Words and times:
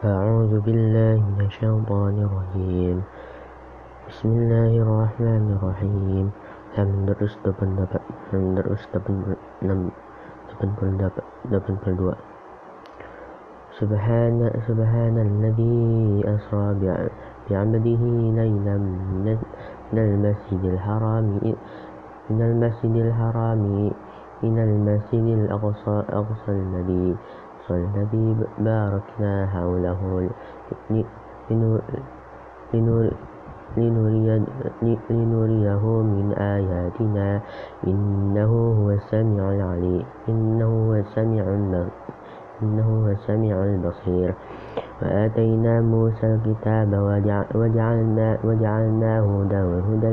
أعوذ 0.00 0.64
بالله 0.64 1.20
من 1.36 1.44
الشيطان 1.44 2.16
الرجيم. 2.24 3.04
dapat 10.96 11.24
depan 11.52 11.74
puluh 11.84 11.96
dua 12.00 12.16
سبحان 13.76 14.40
سبحان 14.64 15.16
الذي 15.20 15.80
أسرى 16.24 16.66
بعبده 17.48 18.02
ليلا 18.40 18.76
من 18.80 19.36
المسجد 19.92 20.62
الحرام 20.64 21.26
من 22.32 22.40
المسجد 22.40 22.94
الحرام 22.96 23.92
إلى 24.44 24.62
المسجد 24.64 25.26
الأقصى 25.44 25.96
أقصى 26.08 26.52
الذي 26.52 27.08
الذي 27.70 28.36
باركنا 28.58 29.46
حوله 29.46 30.28
لنريه 35.10 36.02
من 36.02 36.32
آياتنا 36.32 37.40
إنه 37.86 38.52
هو 38.78 38.90
السميع 38.90 39.52
العليم 39.52 40.04
إنه 40.28 40.66
هو 40.66 40.94
السميع 40.94 41.44
إنه 42.62 43.04
هو 43.04 43.08
السميع 43.10 43.64
البصير. 43.64 44.34
وآتينا 45.02 45.80
موسى 45.80 46.26
الكتاب 46.34 46.92
وجعلنا 47.54 48.38
وجعلناه 48.44 49.20
هدى 49.20 49.62
وهدى 49.62 50.10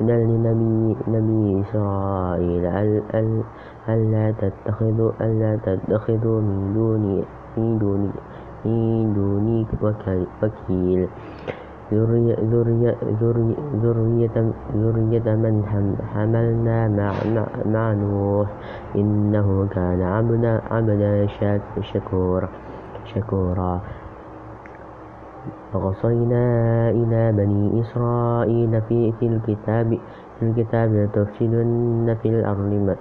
لنبي 0.00 0.96
نبي 1.08 1.60
إسرائيل 1.62 2.66
ألا 3.88 4.30
تتخذوا 4.30 5.12
ألا 5.20 5.56
تتخذوا 5.56 6.40
من 6.40 6.72
دوني 6.74 7.24
من 7.56 7.78
دوني 7.78 8.10
من 8.64 9.14
دوني 9.14 9.66
وكيل 9.82 11.08
ذرية, 11.92 12.36
ذرية, 12.50 12.96
ذرية, 13.84 14.36
من 15.36 15.54
حملنا 16.14 16.88
مع, 16.88 17.12
مع 17.66 17.92
نوح. 17.92 18.48
إنه 18.96 19.68
كان 19.70 20.02
عبدا, 20.02 20.60
عبدا 20.70 21.26
شكورا 21.92 22.48
شكورا. 23.14 23.80
وقضينا 25.74 26.44
إلى 26.90 27.32
بني 27.32 27.80
إسرائيل 27.80 28.82
في, 28.88 29.12
في 29.12 29.26
الكتاب 29.26 29.98
في 30.40 30.42
الكتاب 30.42 30.94
لتفسدن 30.94 32.16
في 32.22 32.28
الأرض 32.28 32.96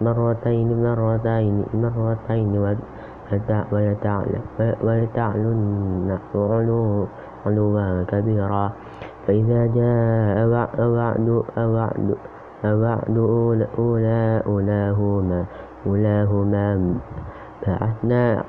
مرتين 0.00 0.68
مرتين 0.82 1.64
مرتين 1.74 2.52
ولتعلن 4.82 6.18
علوا 7.46 8.02
كبيرا. 8.02 8.72
فإذا 9.26 9.66
جاء 9.66 10.36
وعد 10.46 10.80
وعد 11.58 12.16
وعد 12.64 13.16
أولاهما 14.46 15.44
أولاهما 15.86 16.94
بعثنا 17.66 18.44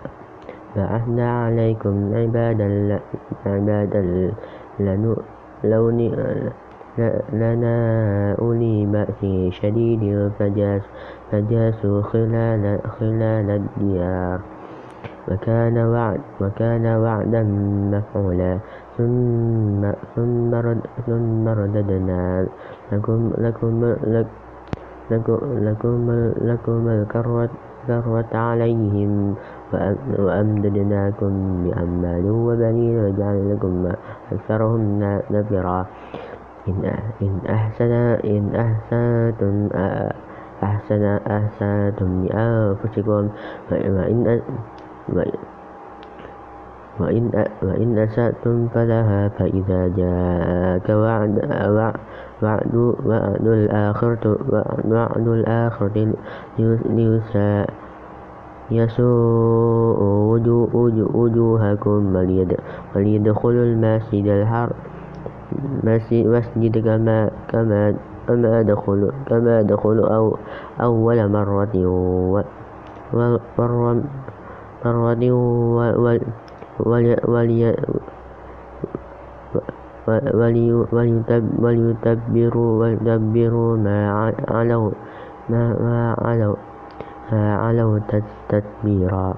بعثنا 0.75 1.43
عليكم 1.43 2.15
عبادا 2.15 2.99
عبادا 3.45 4.31
لنا 7.33 7.77
أولي 8.41 8.85
بأس 8.85 9.25
شديد 9.49 10.31
فجاسوا 10.39 10.87
خلال, 12.01 12.79
خلال 12.99 13.47
الديار. 13.49 14.39
وكان, 15.27 15.77
وعد 15.77 16.21
وكان 16.41 16.85
وعدا 16.85 17.43
مفعولا. 17.93 18.59
ثم, 18.97 19.81
ثم, 20.15 20.55
رد 20.55 20.81
ثم 21.07 21.47
رددنا. 21.47 22.45
لكم, 22.91 23.31
لكم, 23.37 23.95
لكم, 25.11 25.39
لكم, 25.67 26.11
لكم 26.41 26.87
الكرة 26.87 27.49
عليهم. 28.33 29.35
وأمددناكم 30.19 31.31
بأموال 31.63 32.25
وبنين 32.31 32.95
وجعل 33.05 33.37
لكم 33.51 33.91
أكثرهم 34.31 34.99
نفرا 35.31 35.85
إن 37.21 37.31
أحسن 37.49 37.91
إن 38.23 38.43
أحسنتم 38.55 39.55
أحسن 40.63 41.03
أحسنتم 41.27 42.25
لأنفسكم 42.25 43.29
وإن 43.71 44.41
وإن 46.99 47.23
وإن 47.63 47.97
أسأتم 47.97 48.67
فلها 48.67 49.29
فإذا 49.29 49.87
جاءك 49.87 50.89
وعد 50.89 51.35
وعد 52.41 52.75
وعد 53.05 53.47
الآخرة 53.47 54.37
وعد 54.85 55.27
الآخرة 55.27 56.13
يسوء 58.71 59.99
وجوهكم 61.13 62.15
وليدخلوا 62.95 63.63
المسجد 63.63 64.25
الحرام 64.25 64.69
مسجد 66.11 66.77
كما 66.83 67.29
كما 67.47 67.93
كما 68.27 68.61
دخلوا 68.61 69.11
كما 69.27 69.61
دخلوا 69.61 70.07
أو 70.15 70.37
أول 70.81 71.19
مرة 71.31 71.75
مرة 73.17 75.13
وليتبروا 81.63 82.71
وليتبروا 82.79 83.77
ما 83.77 83.97
علوا 84.49 84.91
ما 85.49 86.15
علوا 86.21 86.55
علوا 87.31 87.99
تتبيرا 88.49 89.33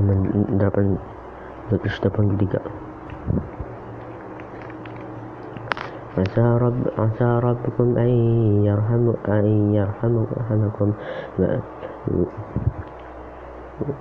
halaman 0.00 0.48
8 0.56 0.96
83 1.70 2.89
عسى 6.18 6.58
رب 6.64 6.80
عسى 6.98 7.30
ربكم 7.46 7.98
أن 7.98 8.10
يرحم 8.64 9.12
أن 9.28 9.74
يرحمكم 9.74 10.92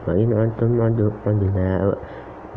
وإن 0.08 0.34
عدتم 0.34 0.81
عدنا 0.81 1.96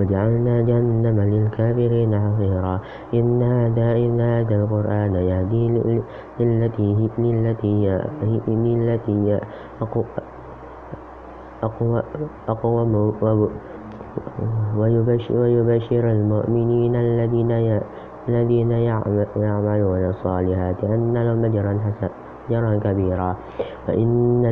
وجعلنا 0.00 0.54
جهنم 0.62 1.20
للكافرين 1.20 2.12
حصيرا. 2.20 2.80
إن 3.14 3.42
هذا 3.42 3.92
إن 3.92 4.20
هذا 4.20 4.54
القرآن 4.56 5.14
يهدي 5.14 5.64
للتي 6.40 7.10
للتي 7.18 8.00
للتي 8.48 9.40
أقوى 11.62 12.02
أقوى 12.48 12.82
ويبشر 15.30 16.04
المؤمنين 16.10 16.94
الذين 16.96 17.50
الذين 18.28 18.70
يعملون 19.36 20.10
الصالحات 20.10 20.84
أن 20.84 21.14
لهم 21.14 21.44
أجرا 21.44 21.78
حسنا 21.84 22.78
كبيرا. 22.78 23.36
وإن 23.88 24.46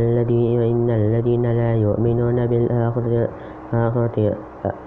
الذين 0.90 1.42
لا 1.42 1.74
يؤمنون 1.74 2.46
بالآخرة 2.46 3.28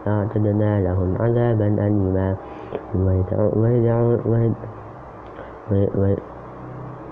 أعتدنا 0.08 0.82
لهم 0.82 1.16
عذابا 1.20 1.68
أليما. 1.68 2.36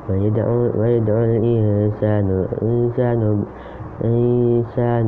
ويدعو 0.10 1.24
الإنسان 1.24 2.28
إنسان 2.62 3.44
إنسان 4.04 5.08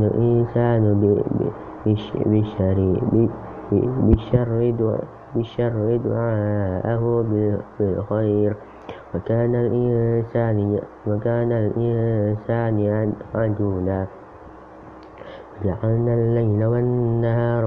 إنسان 3.74 5.13
بالشر 5.36 5.98
دعاءه 6.06 7.04
بالخير. 7.80 8.56
وكان 9.16 9.56
الإنسان 9.56 10.80
وكان 11.08 11.52
الإنسان 11.52 12.78
عجولا 13.36 14.06
جعلنا 15.64 16.14
الليل 16.14 16.66
والنهار 16.66 17.64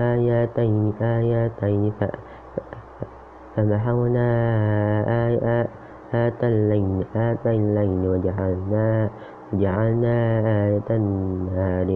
آياتين 0.00 0.92
آياتين. 1.00 1.92
فمحونا 3.56 4.28
آيات 5.26 6.40
الليل 6.44 7.04
آيات 7.16 7.46
الليل. 7.46 8.02
وجعلنا 8.08 9.10
جعلنا 9.52 10.16
آية 10.64 10.88
النهار. 10.90 11.88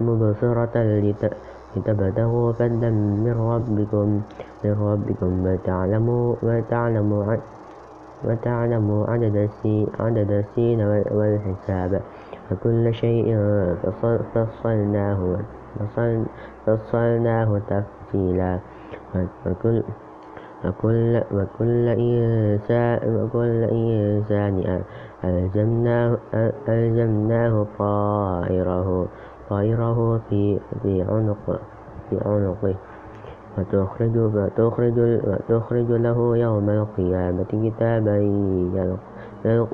مبصرة 0.00 0.74
لتبتغوا 1.76 2.52
فضلا 2.52 2.90
من 3.24 3.34
ربكم 3.52 4.20
من 4.64 4.72
ربكم 4.80 5.46
وتعلموا 5.46 6.34
وتعلموا 6.42 7.36
وتعلم 8.24 9.04
عدد 9.08 9.36
السين, 9.36 9.86
عدد 10.00 10.30
السين 10.30 10.80
والحساب. 11.10 12.00
وكل 12.52 12.94
شيء 12.94 13.36
فصلناه 14.34 15.38
فصلناه 16.66 17.60
تفصيلا. 17.68 18.58
وكل 19.46 19.82
وكل 20.64 21.22
وكل 21.32 21.88
إنسان 21.88 22.98
وكل 23.16 23.64
إنسان 23.64 24.82
ألزمناه 25.24 26.18
ألزمناه 26.68 27.66
طائره. 27.78 29.06
طائره 29.50 30.20
في 30.30 30.58
في 30.82 31.02
عنق 31.02 31.60
في 32.10 32.18
عنقه. 32.26 32.74
وتخرج 33.58 34.16
وتخرج 34.16 34.98
وتخرج 34.98 35.90
له 35.90 36.36
يوم 36.36 36.70
القيامة 36.70 37.44
كتابا 37.44 38.16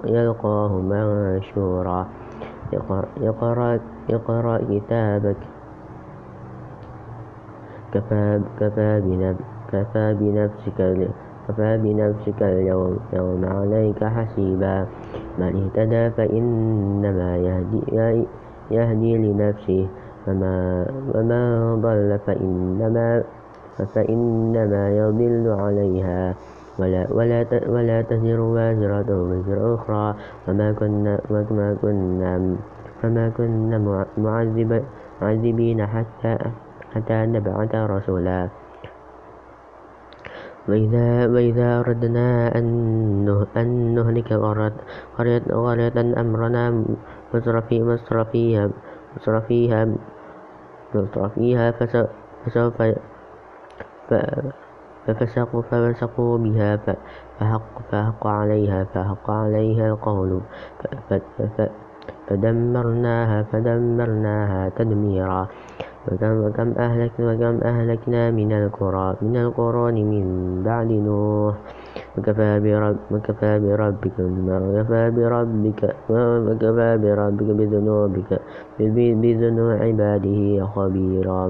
يلقاه 0.04 0.72
منشورا. 0.80 2.06
اقرأ 3.22 3.80
اقرأ 4.10 4.58
كتابك. 4.70 5.36
كفى 7.92 8.40
كفى 9.72 10.14
بنفسك 10.20 10.80
كفى 11.48 11.78
بنفسك 11.78 12.42
اليوم 12.42 12.98
يوم 13.12 13.44
عليك 13.44 14.04
حسيبا. 14.04 14.86
من 15.38 15.52
اهتدى 15.62 16.10
فإنما 16.10 17.36
يهدي, 17.36 17.82
يهدي 18.70 19.12
لنفسه 19.18 19.88
وما 20.26 20.86
ومن 21.14 21.80
ضل 21.82 22.18
فإنما 22.26 23.22
فإنما 23.94 24.82
يضل 24.96 25.46
عليها. 25.48 26.34
ولا, 26.78 27.06
ولا, 27.10 27.46
ولا 27.68 28.02
تزر 28.02 28.40
وازرة 28.40 29.10
وزر 29.10 29.74
أخرى. 29.74 30.14
وما 30.48 30.72
كنا, 30.72 31.14
وما 31.30 31.76
كنا, 31.82 32.56
فما 33.02 33.28
كنا 33.28 34.04
معذب 34.18 34.82
معذبين 35.22 35.86
حتى, 35.86 36.36
حتى 36.94 37.26
نبعث 37.26 37.74
رسولا. 37.74 38.48
وإذا, 40.68 41.26
وإذا 41.26 41.80
أردنا 41.80 42.58
أن 43.56 43.94
نهلك 43.94 44.32
قرية, 44.32 44.72
قرية 45.18 45.92
أمرنا 45.96 46.84
مصرفي 47.34 47.82
مصرفيها 47.82 48.70
مصرفيها 49.16 49.88
مصرفيها 50.94 51.70
فسوف 51.70 52.82
ففسقوا 55.06 55.62
ففسقوا 55.62 56.38
بها 56.38 56.76
فحق, 57.38 57.82
فحق 57.90 58.26
عليها 58.26 58.84
فحق 58.84 59.30
عليها 59.30 59.86
القول 59.88 60.40
فدمرناها 62.28 63.42
فدمرناها 63.42 64.68
تدميرا. 64.68 65.48
وكم, 66.12 66.44
وكم, 66.44 66.68
أهلك 66.78 67.12
وكم 67.20 67.56
أهلكنا 67.62 68.30
من 68.30 68.52
القرى 68.52 69.16
من 69.22 69.36
القرون 69.36 69.94
من 69.94 70.24
بعد 70.62 70.90
نوح. 70.92 71.54
وكفى 72.18 72.60
برب 72.60 72.96
وكفى 73.10 73.52
بربك 73.58 74.16
وكفى 74.18 75.10
بربك 75.10 75.82
وكفى 76.10 76.90
بربك 77.02 77.48
بذنوبك 77.58 78.30
بذنوب 79.22 79.70
عباده 79.82 80.66
خبيرا 80.74 81.46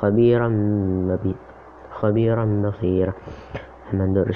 خبيرا 0.00 0.48
خبيرا 2.00 2.44
بصيرا. 2.64 3.12
من 3.92 4.14
دور 4.14 4.28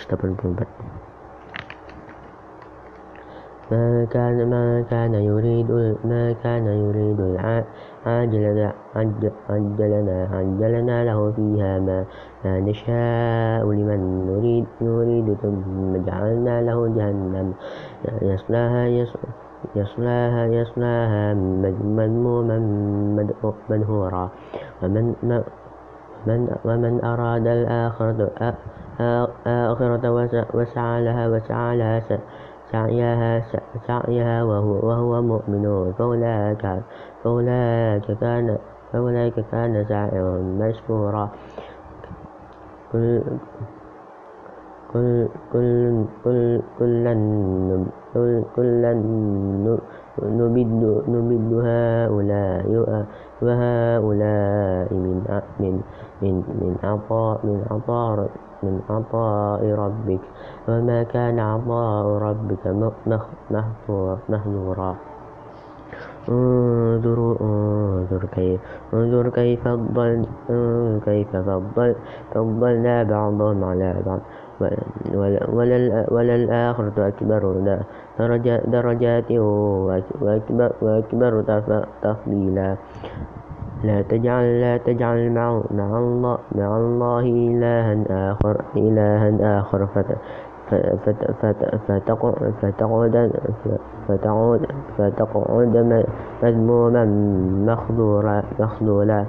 ما 3.70 4.04
كان 4.04 4.50
ما 4.50 4.84
كان 4.90 5.14
يريد 5.14 5.70
ما 6.04 6.32
كان 6.42 6.66
يريد 6.66 7.20
عاجلنا 7.20 7.64
عجلنا 8.08 8.72
عجلنا 10.32 11.04
له 11.04 11.32
فيها 11.36 11.78
ما 11.78 12.04
نشاء 12.60 13.64
لمن 13.78 14.00
نريد 14.26 14.66
نريد 14.80 15.36
ثم 15.42 15.96
جعلنا 16.06 16.62
له 16.62 16.78
جهنم. 16.96 17.54
يصلاها 18.22 18.86
يصلاها 19.76 20.46
يصلاها 20.46 21.34
مذموما 21.98 22.58
مدحورا 23.70 24.30
ومن 24.82 25.14
من 26.26 26.40
ومن 26.64 27.04
أراد 27.04 27.46
الآخرة 27.46 28.18
آخرة 29.46 30.04
وسعى 30.54 31.04
لها 31.04 31.28
وسعى 31.28 31.76
لها 31.76 32.00
سعيها 32.72 33.42
سعيها 33.86 34.42
وهو, 34.42 34.88
وهو 34.88 35.22
مؤمن. 35.22 35.92
فأولئك 35.92 36.64
فأولئك 37.24 38.18
كان 38.20 38.58
فأولئك 38.92 39.40
كان 39.50 39.84
سعيهم 39.88 40.58
مشكورا 40.58 41.30
كل 42.92 43.22
كل 44.92 45.28
كل 45.52 46.04
كل 46.24 46.60
كلا 46.78 47.14
نمد 51.08 51.52
هؤلاء 51.64 52.64
وهؤلاء 53.42 54.88
من 54.94 55.16
من 55.60 55.74
من 56.22 56.34
من 56.60 56.76
عطاء 56.82 57.46
من 57.46 57.64
عطاء 57.70 58.30
من 58.62 58.80
عطاء 58.90 59.62
ربك. 59.74 60.20
وما 60.68 61.02
كان 61.02 61.38
عطاء 61.38 62.06
ربك 62.06 62.66
مهجورا 64.28 64.96
انظروا 66.28 67.34
انظر 67.40 68.24
كيف 68.32 68.60
انظر 68.94 69.28
كيف 69.28 69.68
فضل 69.68 70.26
كيف 71.04 71.36
فضل 71.36 71.94
فضلنا 72.34 73.02
بعضهم 73.02 73.64
على 73.64 73.94
بعض. 74.06 74.20
وللآخرة 76.10 77.08
أكبر 77.08 77.42
درجات 78.66 79.30
وأكبر, 80.92 81.42
تفضيلا. 82.02 82.76
لا 83.84 84.02
تجعل 84.02 84.60
لا 84.60 84.76
تجعل 84.76 85.30
مع, 85.30 85.62
مع 85.70 85.98
الله 85.98 86.38
مع 86.54 86.76
الله 86.76 87.20
إلها 87.20 88.04
آخر 88.32 88.56
إلها 88.76 89.60
آخر. 89.60 89.88
فتقعد 91.88 92.44
فتقعد 94.08 94.66
فتقعد 94.98 96.04
مذموما 96.42 97.04
مخذولا 98.60 99.24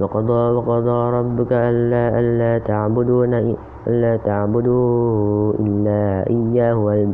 وقضى 0.00 0.42
وقضى 0.56 0.98
ربك 1.18 1.52
ألا 1.52 2.20
ألا 2.20 2.58
تعبدون 2.58 3.56
ألا 3.86 4.16
تعبدوا 4.16 5.52
إلا 5.52 6.30
إياه 6.30 7.06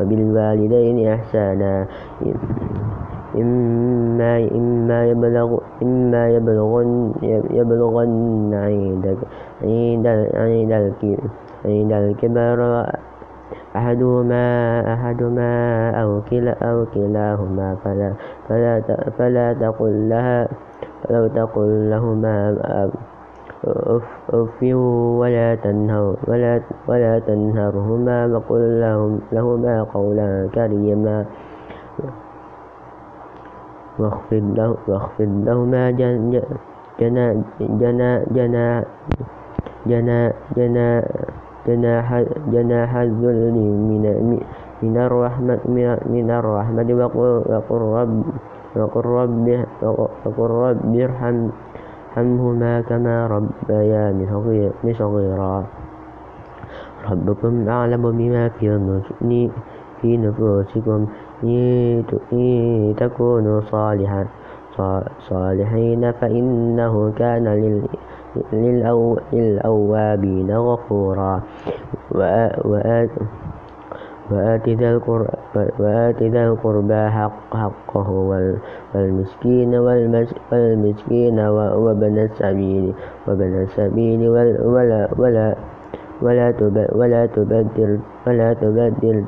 وبالوالدين 0.00 0.96
إحسانا. 1.12 1.86
إما 3.36 4.48
إما 4.54 5.06
يبلغ 5.06 5.58
إما 5.82 6.30
يبلغن 6.30 7.12
يبلغن 7.50 8.54
عند 8.54 9.16
عند 9.62 10.06
عند 10.34 10.72
الكبر 10.72 11.20
أحدهما 13.76 14.46
أحدهما 14.94 15.52
أو 16.02 16.20
كلا 16.30 16.54
أو 16.62 16.86
كلاهما 16.94 17.76
فلا 17.84 18.12
فلا 18.48 18.80
فلا 19.18 19.52
تقل 19.52 20.08
لها 20.08 20.48
فلو 21.04 21.26
تقل 21.28 21.90
لهما 21.90 22.36
أف 24.30 24.62
ولا 25.20 25.54
تنهر 25.54 26.16
ولا 26.28 26.60
ولا 26.88 27.18
تنهرهما 27.18 28.26
وقل 28.26 28.80
لهم 28.80 29.20
لهما 29.32 29.82
قولا 29.82 30.48
كريما. 30.54 31.24
واخفض 33.98 34.44
له 34.56 34.76
واخفض 34.88 35.30
لهما 35.48 35.90
جنا 35.90 36.42
جنا 37.00 37.24
جنا 37.60 38.24
جنا 38.28 38.84
جنا 39.86 40.32
جنا 40.56 40.90
جناح 41.66 42.24
جناح 42.52 42.90
الذل 42.96 43.52
من 43.88 44.04
من 44.82 44.96
الرحمة 44.96 45.58
من 46.06 46.30
الرحمة. 46.30 46.88
وقل 47.50 47.80
رب 47.98 48.24
وقل 48.76 49.04
رب 49.04 49.46
وقل 50.26 50.50
رب 50.50 50.94
ارحم 50.96 51.48
ارحمهما 52.16 52.80
كما 52.80 53.26
ربياني 53.26 54.24
صغيرا. 54.94 55.64
ربكم 57.10 57.68
أعلم 57.68 58.02
بما 58.18 58.48
في 58.48 59.50
في 60.02 60.16
نفوسكم. 60.16 61.06
إن 61.44 62.04
تكونوا 62.96 63.60
صالحا 63.60 64.26
صالحين 65.28 66.12
فإنه 66.12 67.12
كان 67.18 67.46
للأوابين 69.32 70.50
غفورا. 70.56 71.40
وآت 74.30 74.68
ذا 76.22 76.42
القربى 76.48 77.02
حقه 77.54 78.10
والمسكين 78.94 79.74
والمسكين 80.52 81.38
وابن 81.84 82.18
السبيل 82.18 82.94
وابن 83.26 83.52
السبيل 83.62 84.28
ولا 84.28 84.58
ولا 84.64 85.08
ولا 85.18 85.54
ولا 86.94 87.26
تبدل 87.26 87.98
ولا 88.26 88.52
تبدل 88.54 89.24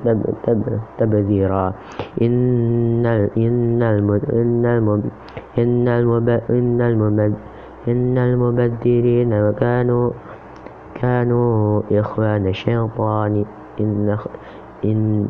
تبذيرا. 0.99 1.73
إن 2.23 3.07
إن 3.37 3.83
إن 5.59 5.87
إن 6.51 6.81
المبذرين 8.19 9.51
كانوا 9.53 10.11
كانوا 10.95 11.83
إخوان 11.93 12.47
الشيطان. 12.47 13.45
إن 13.81 14.19
إن 14.85 15.27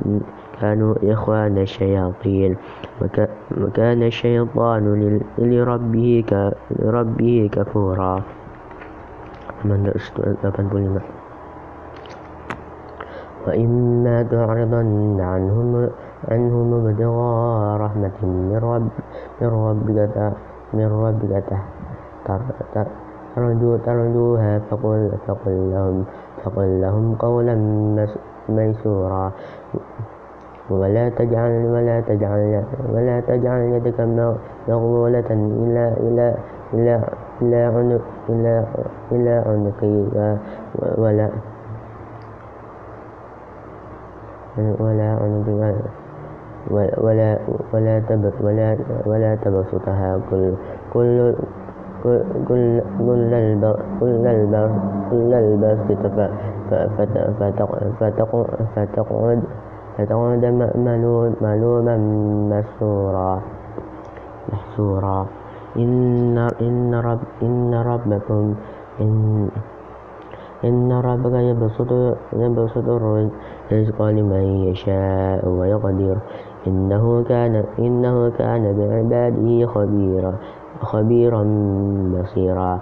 كانوا 0.61 0.95
إخوان 1.03 1.59
الشياطين. 1.59 2.57
وكان 3.61 4.03
الشيطان 4.03 4.85
لربه 5.39 6.53
لربه 6.71 7.51
كفورا. 7.53 8.23
من 9.65 9.91
85 10.43 11.01
وإما 13.47 14.23
تعرضن 14.23 15.21
عنهم 15.21 15.89
عنهم 16.29 16.69
ابتغاء 16.75 17.81
رحمة 17.81 18.19
من 18.23 18.59
رب 18.63 18.89
من 19.41 19.49
ربك 19.49 20.33
من 20.75 20.87
ربك 20.87 21.51
ترجوها 23.87 24.59
فقل 24.71 25.11
فقل 25.27 25.71
لهم 25.73 26.05
فقل 26.45 26.81
لهم 26.81 27.15
قولا 27.15 27.55
ميسورا. 28.49 29.33
ولا 30.71 31.09
تجعل 31.09 31.67
ولا 31.67 32.01
تجعل 32.01 32.65
ولا 32.93 33.21
تجعل 33.21 33.61
يدك 33.61 34.01
مغلولة 34.69 35.31
إلى 35.31 35.85
إلى 36.01 36.35
إلى 36.75 36.95
إلى 37.43 37.57
عنق 37.57 38.05
إلى 38.29 38.65
إلى 39.13 39.35
عنقك 39.47 39.83
ولا 40.99 41.29
ولا 44.59 45.09
عنقك 45.23 45.75
ولا 46.71 47.39
ولا 49.07 49.35
تبسطها. 49.35 50.21
كل 50.31 50.53
كل 50.93 51.35
كل 52.03 52.81
كل 53.11 53.35
البسط 55.35 56.01
فتقعد 58.01 59.43
فتقعد 59.99 60.45
ملوما 61.41 61.97
محسورا 64.53 65.27
إن 65.77 66.39
إن 66.61 66.95
رب 66.95 67.19
إن 67.43 67.75
ربكم 67.75 68.55
إن 69.01 69.49
إن 70.65 70.93
ربك 70.93 71.33
يبسط 71.33 71.93
يبسط 72.33 72.89
الرزق 72.89 74.03
لمن 74.03 74.45
يشاء 74.69 75.49
ويقدر 75.49 76.17
إنه 76.67 77.23
كان 77.23 77.65
إنه 77.79 78.31
كان 78.31 78.63
بعباده 78.79 79.67
خبيرا. 79.67 80.33
خبيرا 80.83 81.43
بصيرا. 82.15 82.81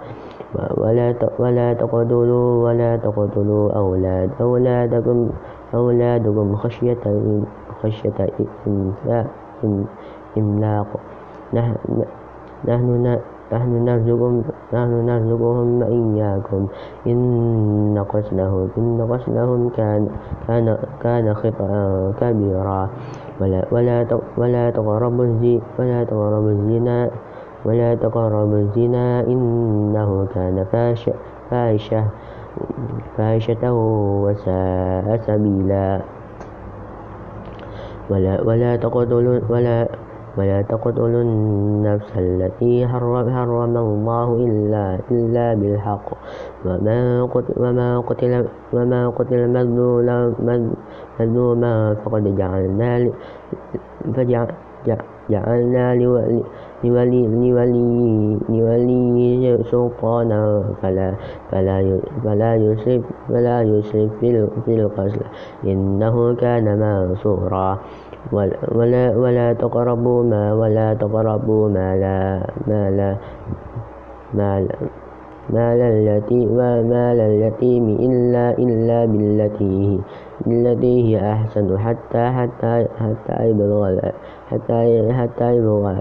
ولا 0.76 1.14
ولا 1.38 1.72
تقتلوا 1.74 2.64
ولا 2.64 2.96
تقتلوا 2.96 3.72
أولاد 3.72 4.30
أولادكم 4.40 5.18
أولادكم 5.74 6.56
خشية 6.56 7.04
خشية 7.82 8.18
إملاق. 10.38 10.86
نحن 12.66 13.16
نحن 13.52 13.70
نرزقهم 13.84 14.42
نحن 14.74 14.92
نرزقهم 15.06 15.68
وإياكم 15.82 16.66
إن 17.06 18.04
قتلهم 18.08 18.68
إن 18.78 18.98
قتلهم 19.10 19.68
كان 19.68 20.08
كان 20.48 20.76
كان 21.02 21.34
خطأ 21.34 21.70
كبيرا. 22.20 22.88
ولا 23.40 23.60
ولا 23.70 24.06
ولا 24.36 24.70
تقربوا 24.70 25.24
الزنا 25.24 25.60
ولا 25.78 26.04
تقربوا 26.04 26.50
الزنا 26.50 27.10
ولا 27.66 27.94
تقربوا 27.94 28.58
الزنا 28.58 29.26
إنه 29.26 30.26
كان 30.34 30.64
فاحشة 30.70 31.14
فاحشة 33.16 33.72
وساء 34.22 35.06
سبيلا. 35.26 36.00
ولا 38.10 38.42
ولا 38.46 38.76
تقتلوا 38.76 39.40
ولا 39.50 39.88
ولا 40.38 40.62
تقتلوا 40.62 41.22
النفس 41.22 42.12
التي 42.16 42.86
حرم 42.86 43.76
الله 43.76 44.28
إلا 44.46 44.98
إلا 45.10 45.54
بالحق. 45.54 46.06
وما 46.64 47.24
قتل 47.34 47.54
وما 47.58 47.98
قتل 48.00 48.46
وما 48.72 49.08
قتل 49.10 49.40
مظلوما 51.18 51.94
فقد 52.04 52.24
جعلنا 52.38 53.10
فجعلنا 55.28 55.94
لولي 55.94 56.42
لولي 58.48 59.58
سلطانا. 59.70 60.64
فلا 60.82 61.14
فلا 61.50 61.98
فلا 62.24 62.54
يسرف 62.56 63.02
فلا 63.28 63.62
يسرف 63.62 64.10
في 64.64 64.74
القتل 64.74 65.20
إنه 65.64 66.34
كان 66.34 66.78
منصورا. 66.78 67.78
ولا 68.32 69.16
ولا 69.16 69.52
تقربوا 69.52 70.22
ما 70.22 70.54
ولا 70.54 70.94
تقربوا 70.94 71.68
ما 71.68 71.96
لا 71.96 72.46
ما 72.66 72.90
لا 72.90 73.16
ما 74.34 74.60
لا 74.60 74.74
مال 75.50 75.80
اليتيم 75.80 76.48
ومال 76.50 77.18
اليتيم 77.20 77.84
إلا 77.88 78.58
إلا 78.58 79.04
بالتي 79.04 80.00
بالتي 80.46 80.94
هي 81.06 81.32
أحسن. 81.32 81.78
حتى 81.78 82.22
حتى 82.30 82.86
حتى 82.98 83.34
يبلغ 83.48 84.10
حتى 84.50 85.12
حتى 85.12 85.56
يبلغ 85.56 85.98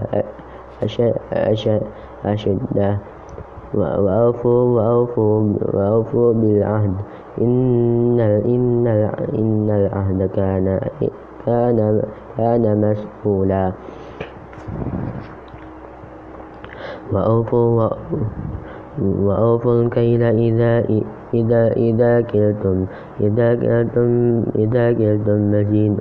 أشده. 2.24 2.98
وأوفوا 3.74 4.62
وأوفوا 4.76 5.52
وأوفوا 5.74 6.32
بالعهد. 6.32 6.94
إن 7.40 8.20
إن 8.20 8.86
إن 9.38 9.68
العهد 9.70 10.30
كان 10.34 10.80
كان 11.46 12.02
كان 12.38 12.64
مسؤولا. 12.80 13.72
وأوفوا 17.12 17.88
وأوفوا 19.02 19.82
الكيل 19.82 20.22
إذا 20.22 20.84
إذا 21.34 21.62
إذا 21.76 22.20
كلتم 22.20 22.86
إذا 23.20 23.48
كلتم 23.54 24.10
إذا 24.56 24.92
كلتم 24.92 25.38
مزين 25.52 25.96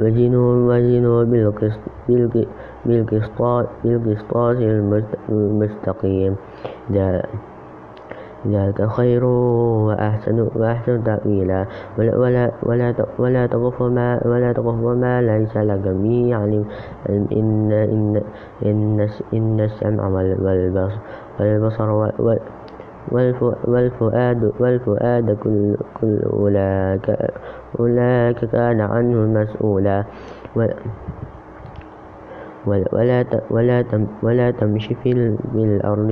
وزنوا 0.00 1.24
بالقسطاس 2.86 4.56
المستقيم. 5.28 6.36
ذلك 8.44 8.86
خير 8.86 9.24
وأحسن 9.24 10.48
وأحسن 10.56 11.04
تأويلا. 11.04 11.66
ولا 11.98 12.12
ولا 12.16 12.50
ولا 12.62 12.94
ولا 13.18 13.46
تقف 13.46 13.82
ما 13.82 14.20
ولا 14.26 14.52
تقف 14.52 14.74
ما 14.74 15.22
ليس 15.22 15.56
لك 15.56 15.84
به 15.88 16.34
علم. 16.36 16.64
إن 17.08 17.26
إن 17.32 18.22
إن 18.66 19.08
إن 19.34 19.60
السمع 19.60 20.08
والبصر 21.40 21.88
والفؤاد 23.66 24.52
والفؤاد 24.60 25.26
كل 25.42 25.76
كل 26.00 26.18
أولئك 26.32 27.06
أولئك 27.80 28.44
كان 28.44 28.80
عنه 28.80 29.18
مسؤولا. 29.18 30.04
ولا 32.66 33.24
ولا 33.50 33.84
ولا 34.22 34.50
تمشي 34.50 34.94
في 34.94 35.12
الأرض 35.54 36.10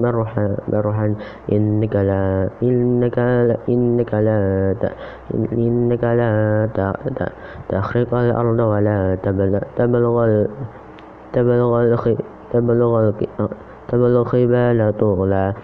مرحا 0.00 0.56
مرحا. 0.72 1.14
إنك 1.52 1.96
لا 1.96 2.48
إنك 2.62 3.18
لا 3.18 3.56
إنك 3.68 4.14
لا 4.14 4.74
إنك 5.34 6.04
لا 6.04 6.68
تخرق 7.68 8.14
الأرض 8.14 8.58
ولا 8.58 9.16
تبلغ 9.22 9.60
تبلغ 9.76 10.44
تبلغ 12.52 13.12
تبلغ 13.88 14.24
خبال 14.24 14.94
طغلا 14.98 15.54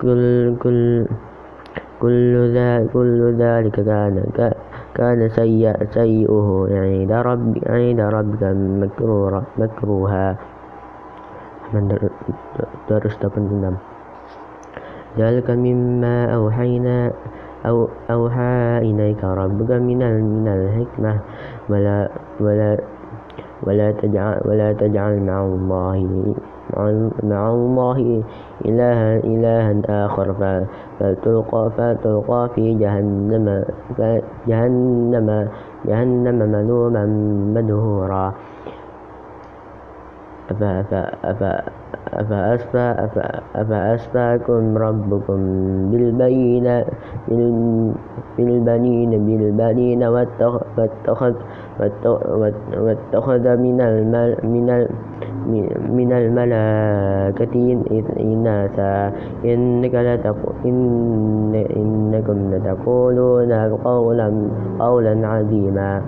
كل 0.00 0.56
كل 0.62 1.06
كل 2.00 3.36
ذلك 3.38 3.74
كان 3.74 4.24
كان 4.94 5.28
سيئه 5.28 6.66
عند 6.70 7.12
رب 7.12 7.58
عند 7.66 8.00
ربك 8.00 8.42
مكروها. 9.58 10.36
من 11.74 11.90
درس 12.88 13.14
86 13.18 13.76
ذلك 15.18 15.50
مما 15.50 16.34
أوحينا 16.34 17.12
أو 17.66 17.88
أوحى 18.10 18.78
إليك 18.78 19.24
ربك 19.24 19.70
من 19.70 20.00
من 20.22 20.46
الحكمة. 20.48 21.12
ولا 21.68 22.10
ولا 22.40 22.70
ولا 23.62 23.92
تجعل 23.92 24.40
ولا 24.44 24.72
تجعل 24.72 25.22
مع 25.22 25.44
الله 25.44 26.34
مع 27.22 27.48
الله 27.50 28.22
إلها 28.64 29.16
إلها 29.18 30.06
آخر. 30.06 30.28
فتلقى 31.00 31.70
فتلقى 31.76 32.48
في 32.54 32.74
جهنم 32.74 33.64
جهنم 34.48 35.48
جهنم 35.86 36.38
ملوما 36.52 37.04
مدهورا. 37.54 38.32
بالبنين 45.90 46.84
بالبنين 48.38 49.10
بالبنين 49.26 50.04
واتخذ 50.04 51.34
واتخذ 52.76 53.56
من 53.56 53.78
من 54.44 54.66
من 55.90 56.12
الملائكة 56.12 57.54
إناثا. 58.20 59.12
إنك 59.44 59.94
إن 60.64 61.54
إنكم 61.76 62.54
لتقولون 62.54 63.52
قولا 63.84 64.28
قولا 64.78 65.28
عظيما. 65.28 66.02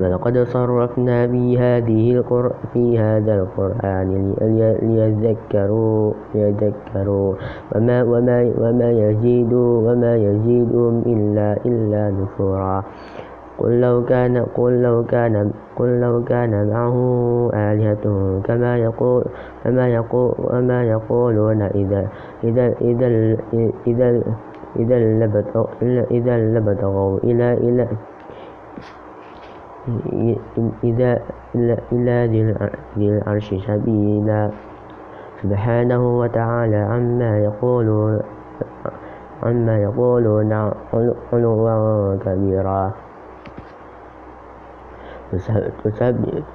ولقد 0.00 0.38
صرفنا 0.38 1.26
في 1.26 1.58
هذه 1.58 2.24
في 2.72 2.98
هذا 2.98 3.34
القرآن 3.34 4.34
ليذكروا 4.82 6.12
ليذكروا. 6.34 7.34
وما 7.74 8.02
وما 8.02 8.38
وما 8.58 8.90
يزيد 8.90 9.52
وما 9.52 10.16
يزيدهم 10.16 11.02
إلا 11.06 11.56
إلا 11.66 12.02
نفورا. 12.10 12.84
قل 13.58 13.80
لو 13.80 14.04
كان 14.04 14.36
قل 14.54 14.82
لو 14.82 15.04
كان 15.04 15.50
قل 15.76 16.00
لو 16.00 16.24
كان 16.24 16.68
معه 16.68 16.96
آلهة 17.54 18.04
كما 18.44 18.78
يقول 18.78 19.24
كما 19.64 19.88
يقول 19.88 20.34
وما 20.38 20.84
يقولون 20.84 21.62
إذا 21.62 22.08
إذا 22.44 22.74
إذا 22.80 23.08
إذا 23.86 24.22
إذا 24.76 24.98
لبتغوا 26.36 27.18
إلى 27.24 27.52
إلى 27.52 27.88
إلى 30.84 31.20
إلى 31.92 32.16
ذي 32.98 33.08
العرش 33.08 33.48
سبيلا. 33.54 34.50
سبحانه 35.42 36.02
وتعالى 36.18 36.76
عما 36.76 37.38
يقولون 37.38 38.20
عما 39.42 39.74
يقولون 39.78 40.52
علوا 41.32 42.16
كبيرا. 42.16 42.82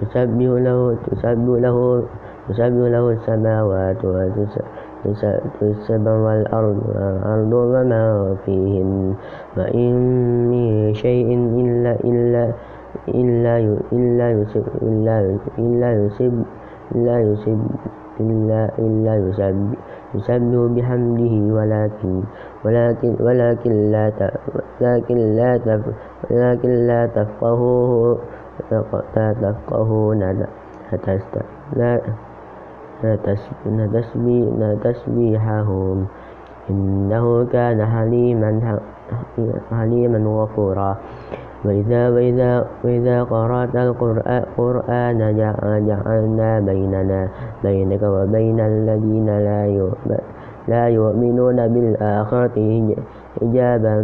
تسبح 0.01 0.49
له 0.65 0.97
تسبح 1.07 1.49
له 1.61 1.77
تسبح 2.49 2.83
له 2.95 3.05
السماوات 3.11 4.01
والسبع 5.61 6.11
والأرض 6.11 6.77
والأرض 6.87 7.53
وما 7.53 8.35
فيهن. 8.45 9.15
وإن 9.57 9.93
من 10.51 10.93
شيء 10.93 11.29
إلا 11.31 11.91
إلا 12.01 12.43
إلا 13.07 13.57
إلا 13.91 14.31
يسب 14.31 14.65
إلا 14.81 15.37
إلا 15.59 15.89
يسب 15.93 16.43
إلا 16.95 17.19
يسب 17.19 17.61
إلا 18.19 18.71
إلا 18.79 19.15
يسب 19.15 19.73
يسبح 20.15 20.67
بحمده 20.75 21.35
ولكن 21.55 22.23
ولكن 22.65 23.15
ولكن 23.19 23.71
لا 23.91 24.11
ولكن 24.81 25.17
لا 25.17 25.57
ولكن 26.31 26.69
لا 26.69 27.05
تفقهوا 27.07 28.15
تفقهون 29.33 30.21
تسبيحهم 34.83 36.05
إنه 36.69 37.45
كان 37.45 37.85
حليما 37.85 38.79
حليما 39.71 40.19
غفورا 40.41 40.97
وإذا 41.65 42.09
وإذا 42.09 42.65
وإذا 42.83 43.23
قرأت 43.23 43.75
القرآن 43.75 45.19
جعلنا 45.87 46.59
بيننا 46.59 47.29
بينك 47.63 48.03
وبين 48.03 48.59
الذين 48.59 49.29
لا 49.39 49.89
لا 50.67 50.87
يؤمنون 50.87 51.67
بالآخرة 51.67 52.57
حجابا 53.41 53.95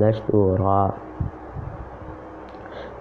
مستورا. 0.00 0.90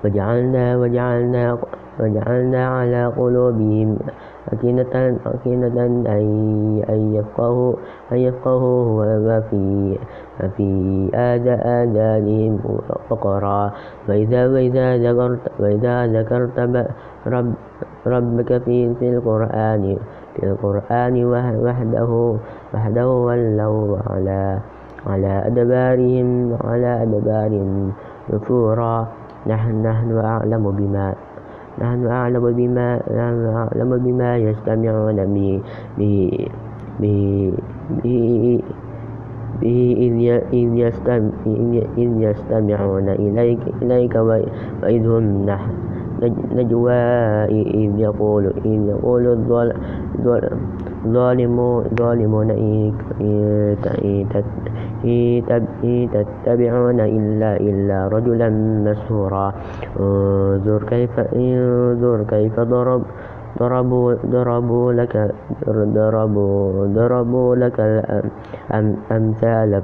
وجعلنا 0.05 0.77
وجعلنا 0.77 1.57
وجعلنا 1.99 2.67
على 2.67 3.05
قلوبهم 3.17 3.97
أكنة 4.53 5.17
أكنة 5.25 5.77
أن 6.89 7.13
يفقهوا 7.13 7.73
أن 8.11 8.17
يفقهوا 8.17 9.05
وفي 9.27 9.97
وفي 10.43 10.69
آذانهم 11.15 12.59
وقرا 13.09 13.71
وإذا 14.09 14.47
وإذا 14.47 14.97
ذكرت 14.97 15.39
وإذا 15.59 16.07
ذكرت 16.07 16.57
رب 17.27 17.53
ربك 18.07 18.57
في 18.57 18.93
في 18.95 19.09
القرآن 19.09 19.97
في 20.35 20.43
القرآن 20.45 21.15
وحده 21.65 22.35
وحده 22.73 23.07
ولوا 23.07 23.97
على 24.07 24.59
على 25.07 25.33
أدبارهم 25.47 26.57
على 26.63 27.03
أدبارهم 27.03 27.91
نفورا. 28.33 29.07
نحن 29.47 29.83
نحن 29.83 30.17
أعلم 30.17 30.71
بما 30.71 31.15
نحن 31.81 32.07
أعلم 32.07 32.51
بما 32.51 32.95
نحن 32.95 33.45
أعلم 33.45 33.97
بما 33.97 34.37
يستمعون 34.37 35.17
به 35.33 35.61
به 35.97 36.41
به, 36.99 37.53
به 38.03 38.61
به 39.63 40.43
إذ 41.97 42.11
يستمعون 42.21 43.09
إليك, 43.09 43.59
إليك 43.81 44.15
وإذ 44.15 45.07
هم 45.07 45.45
نجوى 46.55 46.93
إذ 47.51 47.99
يقول 47.99 48.45
إذ 48.65 48.81
يقول 48.89 49.25
الظالمون 51.15 52.49
إن 55.05 56.07
تتبعون 56.13 56.99
إلا 56.99 57.57
إلا 57.57 58.07
رجلا 58.07 58.49
مسهورا 58.85 59.53
انظر 59.99 60.83
كيف 60.83 61.19
انظر 61.19 62.23
كيف 62.23 62.59
ضرب 62.59 63.03
ضربوا 63.59 64.13
ضربوا 64.25 64.93
لك 64.93 65.31
ضربوا 65.69 66.85
ضربوا 66.87 67.55
لك 67.55 67.79
الأمثال 68.73 69.81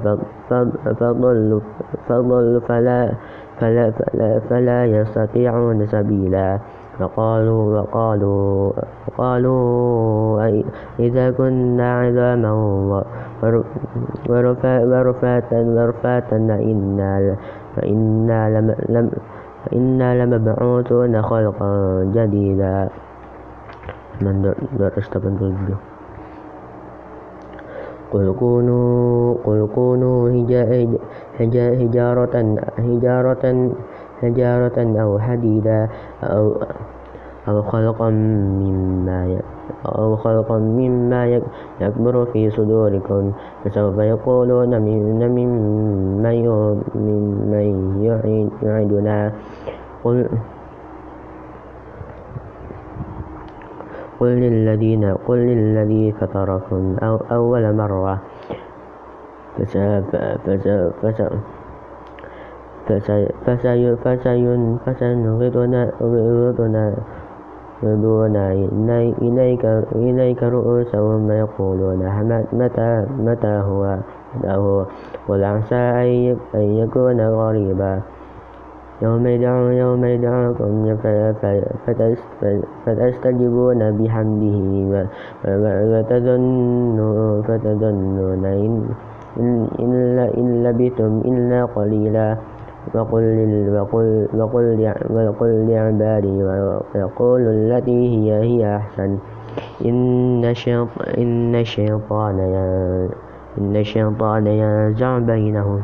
فضلوا 1.00 1.60
فضلوا 2.08 2.60
فلا 2.60 3.12
فلا 3.60 3.90
فلا, 3.90 4.40
فلا 4.50 4.84
يستطيعون 4.84 5.86
سبيلا. 5.86 6.58
وقالوا 7.00 7.80
وقالوا 7.80 8.72
وقالوا 9.08 10.62
إذا 10.98 11.30
كنا 11.30 11.88
عظاما 12.00 12.52
ورفاتا 14.28 15.58
ورفاتا 15.60 16.36
إنا 16.36 17.36
فإنا 17.76 18.40
لم 18.88 19.10
فإنا 19.64 20.08
لمبعوثون 20.24 21.22
خلقا 21.22 21.70
جديدا. 22.14 22.88
من 24.20 24.54
287 24.78 25.76
قل 28.12 28.34
كونوا 28.38 29.34
قل 29.44 29.68
كونوا 29.74 30.30
حجارة 31.78 32.34
حجارة 32.78 33.44
حجارة 34.22 34.78
أو 35.02 35.18
حديدا 35.18 35.88
أو 36.22 36.54
أو 37.48 37.62
خلقا 37.62 38.10
مما 38.10 39.40
أو 39.84 40.16
خلقا 40.16 40.58
مما 40.58 41.40
يكبر 41.80 42.24
في 42.32 42.50
صدوركم 42.50 43.32
فسوف 43.64 43.98
يقولون 43.98 44.72
ممن 44.80 46.36
يعيدنا. 48.62 49.32
قل 50.04 50.28
قل 54.20 54.28
للذين 54.28 55.04
قل 55.28 55.38
للذي 55.38 56.12
فطركم 56.12 56.96
أو 57.02 57.16
أول 57.30 57.76
مرة. 57.76 58.18
فسينغضنا 59.58 60.38
يدون 61.04 61.40
إليك, 69.22 69.64
إليك 69.94 70.42
رؤوسهم 70.42 71.30
يقولون 71.30 72.08
متى, 72.52 73.06
متى 73.18 73.62
هو 74.44 74.84
قل 75.28 75.44
عسى 75.44 75.74
أن 76.54 76.60
يكون 76.60 77.20
قريبا 77.20 78.00
يوم 79.02 79.26
يدعو 79.26 79.68
يوم 79.68 80.04
يدعوكم 80.04 80.96
فتستجيبون 82.86 83.90
بحمده 83.90 84.58
فتظنون 87.46 88.44
إن 89.40 90.64
لبثتم 90.64 91.20
إلا 91.24 91.64
قليلا 91.64 92.36
وقل, 92.94 93.24
وقل, 93.72 94.28
وقل, 94.34 94.94
وقل 95.10 95.66
لعبادي 95.68 96.42
ويقول 96.94 97.40
التي 97.40 98.08
هي 98.14 98.32
هي 98.32 98.76
أحسن. 98.76 99.18
إن 99.84 100.44
الشيطان 100.44 102.40
إن 103.58 103.76
الشيطان 103.76 104.46
ينزع 104.46 105.18
بينهم. 105.18 105.80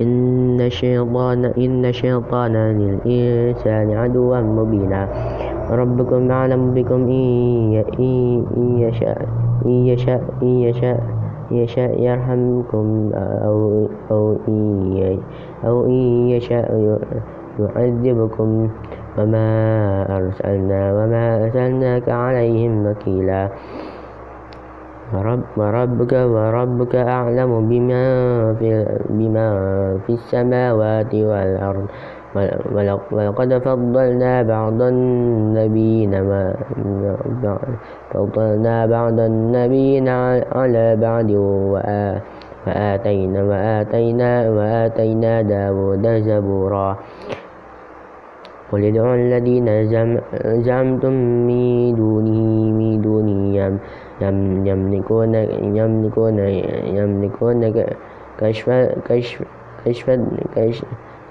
إن 0.00 0.60
الشيطان 0.60 1.44
إن 1.44 1.84
الشيطان 1.84 2.52
للإنسان 2.52 3.90
عدوا 3.90 4.40
مبينا. 4.40 5.08
ربكم 5.70 6.30
أعلم 6.30 6.74
بكم 6.74 7.08
إن 7.08 7.72
يشاء 8.78 9.28
إن 9.66 9.86
يشاء 9.86 10.22
إن 10.42 10.48
يشاء 10.48 11.23
يشاء 11.50 12.00
يرحمكم 12.00 13.10
أو 13.14 13.88
أو 14.10 14.36
إن 14.48 15.18
أو 15.64 15.84
إن 15.86 16.28
يشاء 16.28 16.98
يعذبكم. 17.58 18.68
وما 19.18 19.46
أرسلنا 20.16 20.80
وما 20.94 21.44
أرسلناك 21.44 22.08
عليهم 22.08 22.86
وكيلا. 22.86 23.48
وربك 25.56 26.12
وربك 26.12 26.94
أعلم 26.96 27.68
بما 27.68 28.04
في, 28.58 28.86
بما 29.10 29.48
في 30.06 30.12
السماوات 30.12 31.14
والأرض. 31.14 31.86
ولقد 33.12 33.58
فضلنا 33.58 34.42
بعض 34.42 34.82
النبيين 34.82 36.12
فضلنا 38.14 38.86
بعض 38.86 39.20
النبيين 39.20 40.08
على 40.52 40.96
بعض 40.96 41.30
وآتينا 42.66 43.40
وآتينا 43.44 44.30
وآتينا 44.50 45.42
داود 45.42 46.06
زبورا. 46.06 46.98
قل 48.72 48.84
ادعوا 48.84 49.14
الذين 49.14 49.66
زعمتم 50.66 51.14
من 51.46 51.94
دونه 51.94 52.72
من 52.78 53.00
دونه 53.02 53.78
يملكون 54.68 55.34
يملكون 55.78 56.38
يملكون 56.98 57.58
كشف 58.38 58.66
كشف 59.08 59.42
كشف 59.84 60.06
كشف 60.56 60.84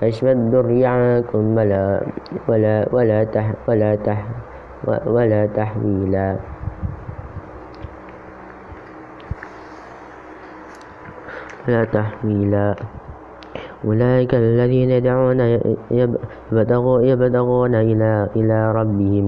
الضر 0.09 0.85
عنكم 0.85 1.57
ولا 1.57 2.01
ولا 2.47 2.87
ولا 2.91 3.23
تح 3.23 3.47
ولا 3.67 3.95
تح 3.95 4.19
ولا 4.87 5.41
تحويلا. 5.45 6.35
ولا 11.67 11.83
تحويلا. 11.83 12.75
أولئك 13.83 14.31
الذين 14.35 14.89
يدعون 14.91 15.39
يبتغون 17.03 17.73
إلى 17.75 18.11
إلى 18.35 18.59
ربهم. 18.71 19.27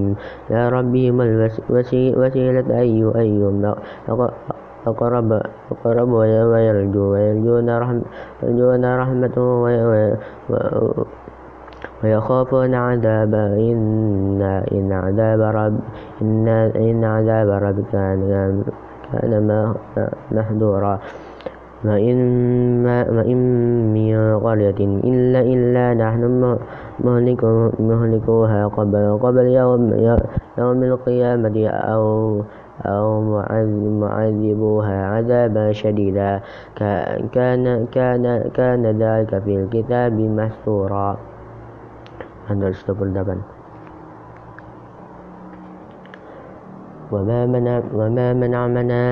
إلى 0.50 0.62
ربهم 0.68 1.16
الوسيلة 1.20 2.66
أي 2.80 3.00
أيهم. 3.16 3.74
أقرب 4.86 5.32
أقرب 5.72 6.08
ويرجو. 6.08 7.12
ويرجون 7.12 7.78
رحمة 7.78 8.02
يرجون 8.42 8.84
رحمته 8.98 9.42
ويخافون 12.04 12.74
عذاب 12.74 13.34
إن 13.34 14.42
إن 14.72 14.92
عذاب 14.92 15.40
رب 15.40 15.76
إن 16.22 16.48
إن 16.76 17.04
عذاب 17.04 17.48
ربك 17.48 17.90
كان 17.92 18.62
كان 19.12 19.74
محذورا 20.32 20.98
وإن 21.84 23.36
من 23.94 24.38
قرية 24.40 24.80
إلا 24.80 25.40
إلا 25.40 25.94
نحن 25.94 26.22
مهلكوها 27.78 28.66
قبل, 28.66 29.18
قبل 29.22 29.46
يوم, 29.46 29.82
يوم 30.58 30.82
القيامة 30.82 31.68
أو 31.68 32.40
أو 32.84 33.20
معذبوها 34.00 35.06
عذابا 35.06 35.72
شديدا. 35.72 36.40
كان 37.32 37.86
كان 37.86 38.24
كان 38.54 38.82
ذلك 38.86 39.38
في 39.38 39.56
الكتاب 39.56 40.12
مسطورا 40.12 41.16
وما 47.12 47.46
منع 47.46 47.82
وما 47.94 48.32
منعنا 48.32 49.02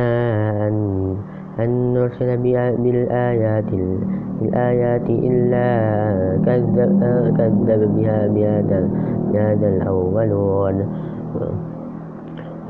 أن 0.68 1.16
أن 1.59 1.94
نرسل 1.94 2.37
بالآيات 2.37 3.70
بالآيات 4.40 5.07
إلا 5.11 5.68
كذب, 6.46 6.79
كذب 7.38 7.81
بها 7.96 8.27
بهذا, 8.27 8.88
بهذا 9.33 9.68
الأولون. 9.68 10.77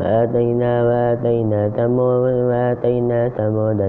وآتينا 0.00 0.72
وآتينا 0.88 1.68
ثمود 1.68 2.34
وآتينا 2.50 3.28
ثمود 3.28 3.80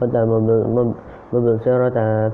قدم 0.00 0.30
مبصرة 1.32 2.28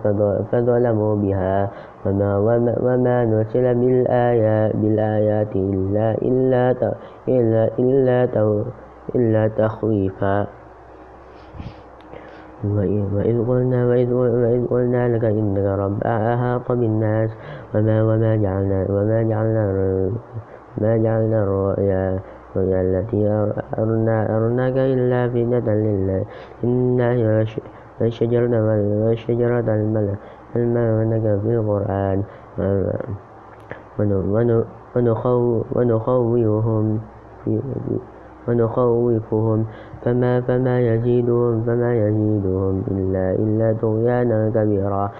فظلموا 0.53 1.15
بها 1.17 1.71
وما, 2.07 2.39
وما, 2.39 2.75
وما 2.81 3.25
نرسل 3.25 3.75
بالآيات, 3.75 4.77
بالآيات 4.77 5.57
إلا 5.57 6.15
إلا, 6.23 6.93
إلا, 7.29 7.71
إلا 7.79 8.29
إلا 9.15 9.49
تخويفا 9.49 10.47
وإذ 12.65 13.37
قلنا 13.49 13.87
وإذ, 13.87 14.13
وإذ 14.13 14.67
قلنا 14.67 15.17
لك 15.17 15.25
إنك 15.25 15.67
رب 15.79 15.99
أحاط 16.03 16.73
بالناس. 16.73 17.31
وما 17.75 18.03
وما 18.03 18.37
جعلنا 18.37 18.87
وما 18.91 19.23
جعلنا 19.23 19.65
ما 20.79 20.97
جعلنا 20.97 21.43
الرؤيا 21.43 22.21
الرؤيا 22.57 22.81
التي 22.83 23.23
أرنا 23.79 24.37
أرناك 24.37 24.77
إلا 24.77 25.29
فتنة 25.29 25.69
للناس 26.65 27.51
والشجرة 28.01 28.55
والشجرة 29.07 29.69
الملونة 30.57 31.27
في 31.43 31.51
القرآن. 31.55 32.23
ونخوفهم 35.75 37.01
ونخوفهم 38.49 39.67
فما 40.05 40.41
فما 40.41 40.81
يزيدهم 40.81 41.63
فما 41.63 41.91
يزيدهم 41.95 42.85
إلا 42.91 43.25
إلا 43.41 43.69
طغيانا 43.83 44.51
كبيرا. 44.55 45.11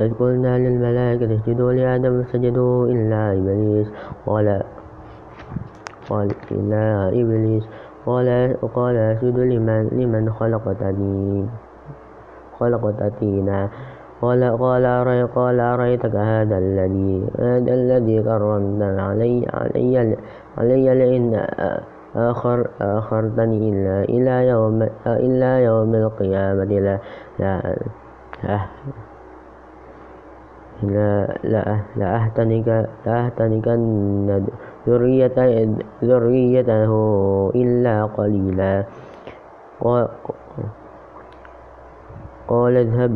إذ 0.00 0.12
قلنا 0.20 0.58
للملائكة 0.58 1.34
اسجدوا 1.34 1.72
لآدم 1.72 2.22
فسجدوا 2.22 2.86
إلا 2.86 3.32
إبليس. 3.32 3.88
قال 4.26 4.62
قال 6.10 6.28
إلا 6.52 7.08
إبليس. 7.08 7.64
قال 8.06 8.56
قال 8.74 8.96
اسجد 8.96 9.38
لمن 9.38 9.88
لمن 9.92 10.32
خلقتني 10.32 11.46
خلقتني. 12.60 13.68
قال 14.22 14.58
قال 14.58 14.86
قال 15.34 15.60
أريتك 15.60 16.14
هذا 16.16 16.58
الذي 16.58 17.26
هذا 17.38 17.74
الذي 17.74 18.22
كرمت 18.22 18.82
علي 18.82 19.46
علي 19.54 20.16
علي 20.58 20.94
لئن 20.94 21.46
آخر 22.16 22.68
آخرتني 22.80 23.68
إلا 23.70 24.04
إلى 24.04 24.48
يوم 24.48 24.88
إلا 25.06 25.58
يوم 25.58 25.94
القيامة 25.94 26.64
لا 26.64 26.98
لا 27.38 28.60
لا 30.82 31.26
لا 31.44 31.80
لا 31.96 32.16
أهتنك 32.16 32.68
لا 33.06 33.16
ذريته 36.02 36.80
إلا 37.54 38.04
قليلا 38.04 38.84
قال 42.48 42.76
اذهب 42.76 43.12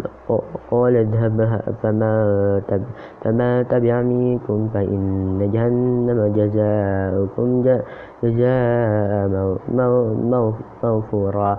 قال 0.71 0.97
اذهب 0.97 1.61
فما 1.83 2.15
تب 2.69 2.83
فما 3.23 3.63
تبعنيكم 3.63 4.69
فإن 4.75 5.51
جهنم 5.53 6.19
جزاؤكم 6.37 7.63
جزاء 8.23 9.59
موفورا 10.83 11.59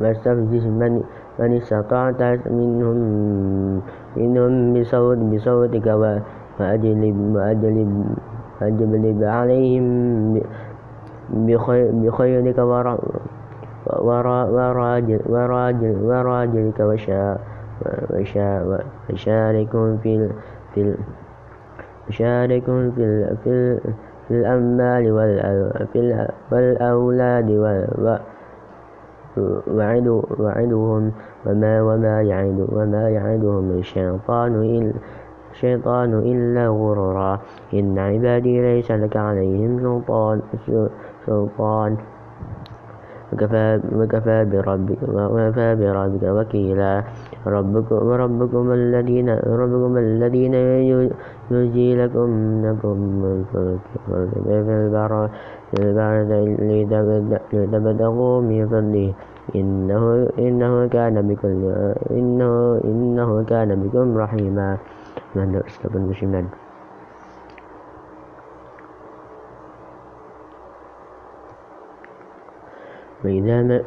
واستفزز 0.00 0.66
من 0.66 1.02
من 1.38 1.52
استطعت 1.56 2.22
منهم 2.48 2.98
منهم 4.16 4.52
بصوت 4.74 5.18
بصوتك 5.18 5.86
وأجلب 6.60 7.16
وأجلب 7.36 7.90
وأجلب 8.60 9.24
عليهم 9.24 10.40
بخيرك 11.30 12.58
وراجلك 16.04 16.80
وشاركهم 19.10 19.98
في 19.98 20.94
وشاركهم 22.08 22.90
في 22.90 23.36
في 24.28 24.34
الأموال 24.34 25.12
والأولاد 26.52 27.50
وعدهم 30.40 31.12
وما 31.46 31.82
وما 31.82 32.22
يعد 32.22 32.66
وما 32.72 33.08
يعدهم 33.10 33.70
الشيطان 33.78 34.92
الشيطان 35.56 36.10
إلا 36.20 36.68
غرورا. 36.68 37.40
إن 37.72 37.96
عبادي 37.98 38.60
ليس 38.60 38.92
لك 38.92 39.16
عليهم 39.16 39.80
سلطان 39.80 40.36
سلطان. 41.26 41.96
وكفى, 43.32 43.80
وكفى 43.96 44.38
بربك 44.52 45.00
وكفى 45.08 45.68
بربك 45.80 46.24
وكيلا. 46.36 46.92
ربكم 47.46 47.96
وربكم 48.06 48.64
الذين 48.72 49.28
ربكم 49.32 49.92
الذين 49.96 50.54
يجي 51.50 51.88
لكم 51.96 52.30
لكم 52.66 52.98
في 53.52 53.78
البر 54.68 55.12
لتبتغوا 57.52 58.40
من 58.40 58.62
فضله. 58.68 59.12
إنه 59.56 60.28
إنه 60.38 60.86
كان 60.86 61.16
بكل 61.28 61.62
إنه 62.10 62.80
إنه 62.84 63.30
كان 63.42 63.70
بكم 63.82 64.18
رحيما. 64.18 64.70
من 65.36 65.62
استقبل 65.66 66.00
بشمال 66.00 66.46
وإذا 73.24 73.62
ما 73.62 73.82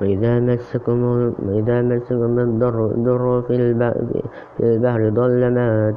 وإذا 0.00 0.40
مسكم 0.40 1.02
وإذا 1.46 1.82
مسكم 1.82 2.38
الضر 2.38 3.42
في 3.42 3.54
البحر 4.60 5.08
ضل 5.08 5.40
ما 5.54 5.94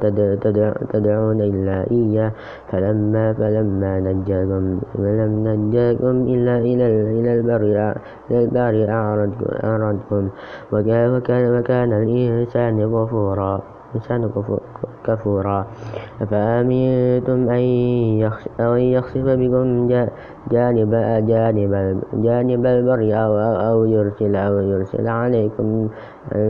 تدعون 0.92 1.40
إلا 1.40 1.90
إياه. 1.90 2.32
فلما 2.70 3.32
فلما 3.32 4.00
نجاكم 4.00 4.80
فلم 4.94 5.48
نجاكم 5.48 6.16
إلا 6.34 6.58
إلى 6.58 6.86
إلى 7.20 7.30
البر 7.34 7.62
إلى 8.30 8.44
البر 8.44 8.90
أعرضكم 9.64 10.28
وكان 10.72 11.92
الإنسان 11.92 12.84
غفورا 12.84 13.62
الإنسان 13.94 14.30
كفورا. 15.04 15.66
أفأمنتم 16.22 17.48
أن 17.50 18.80
يخسف 18.94 19.26
بكم 19.40 19.88
جانب 20.50 20.90
جانب 21.26 21.72
جانب 22.14 22.66
البر 22.66 23.00
أو 23.24 23.32
أو 23.68 23.84
يرسل 23.84 24.36
أو 24.36 24.58
يرسل 24.58 25.08
عليكم 25.08 25.88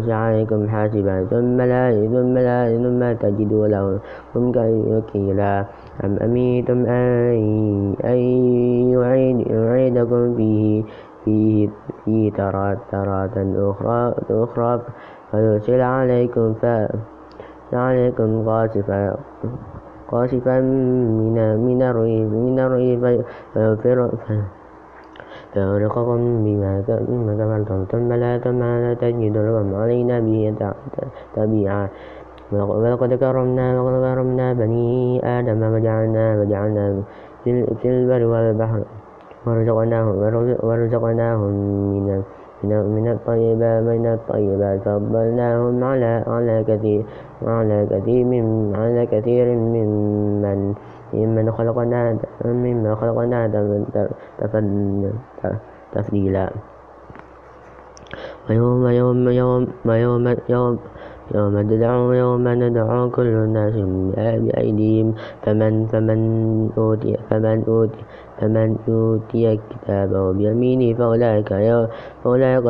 عليكم 0.09 0.69
حاسبا. 0.69 1.27
ثم 1.31 1.61
لا 1.61 1.93
ثم 1.93 2.35
لا 2.39 2.59
ثم 2.83 3.01
تجدوا 3.23 3.67
لهم 3.69 3.99
وكيلا 4.37 5.65
أم 6.05 6.17
أمنتم 6.19 6.87
أن 6.87 8.19
يعيدكم 9.51 10.37
فيه 10.37 10.85
فيه, 11.25 11.69
فيه 12.05 12.33
ترى 12.33 12.77
أخرى 13.71 14.15
أخرى 14.31 14.81
فيرسل 15.31 15.81
عليكم 15.81 16.55
عليكم 17.75 18.49
قاصفا 18.49 19.17
قاصفا 20.09 20.61
من 20.61 21.37
من 21.67 21.83
الريح 21.83 22.27
من 22.31 22.59
الريح 22.61 23.23
فيغرقكم 25.53 26.45
بما 26.45 26.73
كفرتم 27.39 27.85
ثم 27.93 28.13
لا 28.13 28.39
ثم 28.39 28.61
لا 28.63 28.95
تجد 28.95 29.37
لكم 29.37 29.75
علينا 29.75 30.21
به 30.21 30.55
تبيعا 31.37 31.89
ولقد 32.53 33.15
كرمنا 33.15 33.83
ولقد 33.83 34.03
كرمنا 34.15 34.53
بني 34.53 35.21
آدم 35.39 35.61
وجعلنا 35.75 36.41
وجعلنا 36.41 37.03
في 37.45 37.89
البر 37.89 38.23
والبحر 38.27 38.83
ورزقناهم 39.47 40.15
ورزقناهم 40.63 41.53
من 41.93 42.23
من 42.65 43.09
الطيبات 43.09 43.83
من 43.83 44.07
الطيبات 44.07 44.81
فضلناهم 44.87 45.85
على 45.85 46.25
على 46.27 46.65
كثير 46.69 47.03
على 47.43 47.87
كثير 47.91 48.25
من 48.25 48.77
على 48.77 49.07
كثير 49.07 49.47
ممن 49.57 50.75
ممن 51.13 51.47
خلقنا 51.53 52.19
ممن 52.45 52.95
خلقنا 52.95 53.41
تفضيلا. 55.93 56.51
ويوم 58.51 58.87
يوم 58.87 59.29
يوم 59.29 59.67
ويوم 59.87 60.25
يوم 60.49 60.79
يوم 61.35 61.55
ندعو 61.59 62.13
يوم 62.13 62.49
ندعو 62.49 63.11
كل 63.11 63.27
الناس 63.27 63.75
بأيديهم. 64.45 65.15
فمن 65.43 65.87
فمن 65.87 66.21
أوتي 66.79 67.17
فمن 67.31 67.59
أوتي 67.69 68.03
فمن 68.43 68.77
أوتي 68.89 69.61
كتابه 69.71 70.33
بيمينه 70.33 70.99
فأولئك 70.99 71.49
فأولئك 72.25 72.65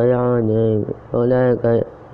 فأولئك 1.12 1.64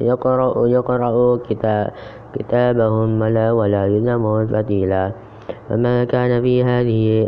يقرأ 0.00 0.68
يقرأ 0.68 1.36
كتاب 1.36 1.90
كتابهم 2.34 3.20
ولا 3.20 3.52
ولا 3.52 3.86
يظلمون 3.86 4.46
فتيلا. 4.46 5.12
فما 5.68 6.04
كان 6.04 6.42
في 6.42 6.64
هذه 6.64 7.26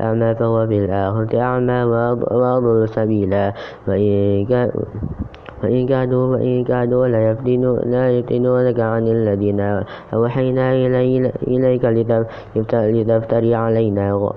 أعمى 0.00 0.34
فهو 0.34 0.66
في 0.66 0.84
الآخرة 0.84 1.40
أعمى 1.40 1.82
وأضل 2.30 2.88
سبيلا. 2.88 3.52
كادوا 5.86 6.26
وإن 6.36 6.64
كادوا 6.64 7.06
ليفتنونك 7.06 8.80
عن 8.80 9.04
الذين 9.08 9.60
أوحينا 10.14 10.72
إليك 11.48 11.84
لتفتري 12.72 13.54
علينا 13.54 14.32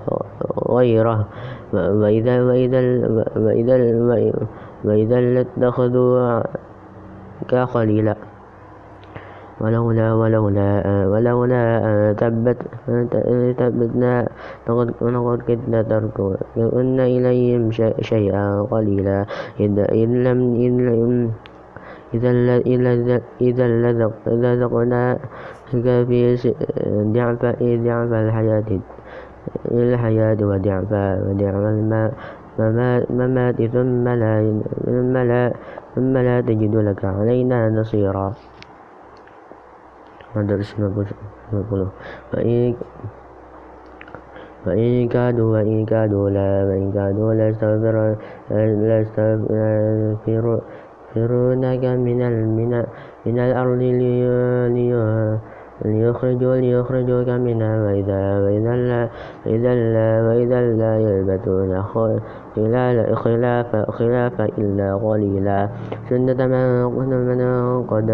غيره. 0.68 1.28
وإذا 1.74 2.42
وإذا 2.42 2.80
وإذا 3.36 3.76
وإذا 4.84 5.20
لاتخذوك 5.20 6.42
خليلا. 7.64 8.33
ولولا 9.64 10.08
ولولا 10.20 10.68
ولولا 11.12 11.62
ثبت 12.20 12.58
ثبتنا 13.58 14.14
لقد 14.68 15.38
كدنا 15.48 15.80
تركن 15.82 17.00
إليهم 17.00 17.62
شيئا 18.10 18.46
قليلا. 18.70 19.18
إذ 19.60 20.10
لم 20.26 20.38
إذا 22.14 23.20
إذا 23.40 23.66
لذقنا 24.26 25.18
في 25.70 25.76
ضعف 27.14 27.40
ضعف 27.86 28.10
الحياة 28.12 28.70
الحياة 29.70 30.40
وضعف 30.50 30.92
وضعف 31.26 31.62
الممات 33.10 33.58
ثم 33.62 34.04
لا 34.08 34.32
ثم 35.94 36.14
لا 36.16 36.40
تجد 36.40 36.74
لك 36.76 37.04
علينا 37.04 37.58
نصيرا. 37.68 38.28
Madaris 38.34 38.53
90 38.53 38.53
وإن 44.66 45.08
كادوا 45.08 45.52
وإن 45.52 45.86
كادوا 45.86 46.30
لا 46.30 46.64
وإن 46.64 46.92
كادوا 46.92 47.34
ليستغفرونك 51.20 51.84
من 51.84 52.18
من 53.26 53.38
الأرض 53.38 53.80
ليخرجوا 55.82 56.56
ليخرجوك 56.56 57.28
منها 57.28 57.72
وإذا 57.82 58.22
وإذا 58.46 58.74
لا 58.76 59.08
وإذا 59.46 59.72
لا 59.74 60.08
وإذا 60.28 60.60
لا 60.60 60.92
يلبثون 61.02 61.82
خلاف 63.14 63.90
خلاف 63.90 64.36
إلا 64.40 64.88
قليلا. 64.94 65.68
سنة 66.10 66.40
من 66.46 67.82
قد 67.90 68.10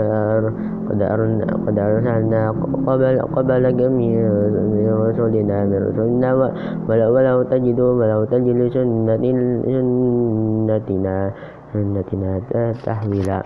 قد 0.88 1.02
قد 1.66 1.78
أرسلنا 1.78 2.40
قبل 2.86 3.14
قبلك 3.36 3.80
من 3.80 4.88
رسلنا 5.04 5.58
من 5.64 5.78
رسلنا 5.88 6.28
ولو 6.88 7.42
تجدوا 7.42 7.92
ولو 8.00 8.24
تجد 8.24 8.58
سنة 8.72 9.24
سنتنا 9.68 11.16
سنتنا 11.72 12.32
تحويلا. 12.84 13.40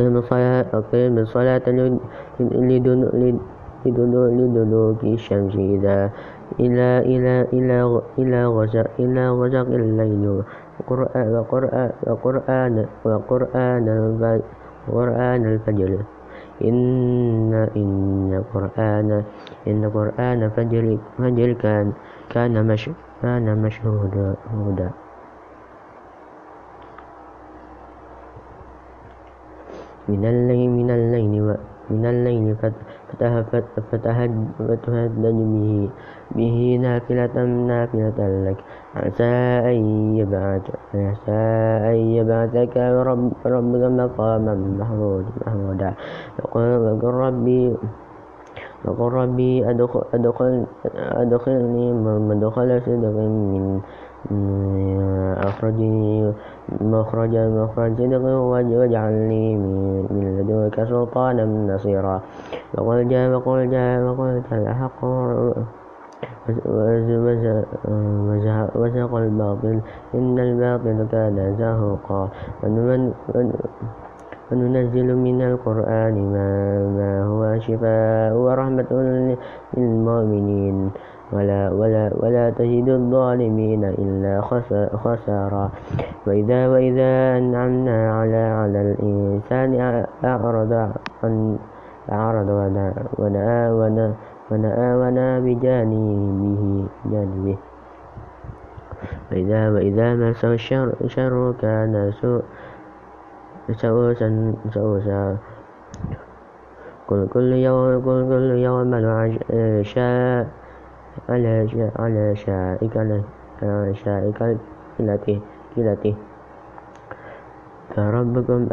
أقم 0.00 0.16
الصلاة 0.16 0.66
أقم 0.72 1.18
الصلاة 1.18 1.66
لدلوك 3.84 5.04
الشمس 5.04 5.54
إذا 5.56 6.10
إلى 6.60 6.88
إلى 7.04 7.34
إلى 7.52 8.00
إلى 8.18 8.46
غسق 8.46 8.86
إلى 8.98 9.24
غسق 9.30 9.68
الليل. 9.68 10.42
وقرآن 10.80 11.28
وقرآن 11.36 12.86
وقرآن 13.04 13.86
وقرآن 14.88 15.42
الفجر. 15.52 15.90
إن 16.64 17.52
إن 17.76 18.44
قرآن 18.54 19.22
إن 19.68 19.90
قرآن 19.90 20.40
فجر 20.56 20.98
فجر 21.18 21.52
كان 21.52 21.92
كان 22.30 22.66
مش 22.66 22.90
كان 23.22 23.62
مشهودا 23.62 24.90
من 30.10 30.22
الليل 30.32 30.70
من 30.70 30.90
الليل 30.90 31.56
من 31.90 32.04
الليل 32.06 32.54
فتهجد 33.90 35.24
به 35.24 35.90
به 36.36 36.56
نافلة 36.82 37.36
نافلة 37.70 38.18
لك. 38.46 38.58
عسى 38.96 39.34
أن 39.70 39.80
يبعث 40.18 40.64
عسى 40.94 41.42
أن 41.90 41.98
يبعثك 42.18 42.76
رب 42.76 43.32
ربك 43.46 43.82
مقاما 44.00 44.54
محمودا. 44.80 45.90
وقل 46.42 47.04
ربي 47.04 47.62
وقل 48.84 49.12
ربي 49.12 49.70
أدخل 49.70 50.02
أدخل 50.14 50.66
أدخلني 50.94 51.86
مدخل 52.28 52.68
صدق 52.86 53.16
من 53.18 53.80
أخرجني 55.48 56.32
مخرج 56.80 57.34
مخرج 57.36 57.96
صدق 57.98 58.24
واجعلني 58.24 59.56
من 60.10 60.24
لدنك 60.38 60.76
سلطانا 60.84 61.44
نصيرا. 61.74 62.16
وقل 62.78 63.08
جاء 63.08 63.30
وقل 63.34 63.70
جاء 63.70 64.02
وقل 64.02 64.42
الحق 64.52 65.00
وزهق 68.76 69.12
الباطل. 69.14 69.80
إن 70.14 70.38
الباطل 70.38 70.98
كان 71.12 71.36
زهوقا. 71.58 72.22
وننزل 74.50 75.08
من 75.16 75.42
القرآن 75.42 76.14
ما 76.96 77.22
هو 77.30 77.58
شفاء 77.58 78.34
ورحمة 78.34 78.90
للمؤمنين. 79.76 80.90
ولا, 81.32 81.70
ولا, 81.70 82.10
ولا 82.16 82.50
تجد 82.50 82.88
الظالمين 82.88 83.84
إلا 83.84 84.40
خسارا. 84.96 85.70
وإذا, 86.26 86.68
وإذا 86.68 87.38
أنعمنا 87.38 88.12
على, 88.12 88.36
على 88.36 88.80
الإنسان 88.82 89.70
أعرض 90.24 90.72
عن 91.22 91.58
أعرض 92.12 92.48
ونأى 93.18 93.70
ونأى 94.50 94.94
ونأى 94.96 95.40
بجانبه 95.40 96.86
جانبه. 97.06 97.56
وإذا 99.32 99.70
وإذا 99.70 100.14
مسه 100.14 100.52
الشر, 100.52 100.92
الشر 101.00 101.54
كان 101.60 102.12
سوء 102.20 102.42
سوسا 103.72 104.54
سوسا 104.70 105.36
كل 107.06 107.26
كل 107.28 107.52
يوم 107.52 108.00
كل 108.04 108.20
كل 108.28 108.50
يوم 108.58 108.94
شاء. 109.82 110.59
على 111.28 111.68
على 111.98 112.36
شائك 112.36 112.96
على 113.62 113.94
شائك 113.94 114.56
كلته 114.98 115.40
كلته 115.76 116.14
فربكم 117.96 118.68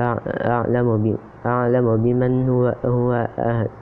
أعلم 0.46 1.18
أعلم 1.46 1.88
بمن 1.98 2.50
هو 2.50 2.74
هو 2.86 3.28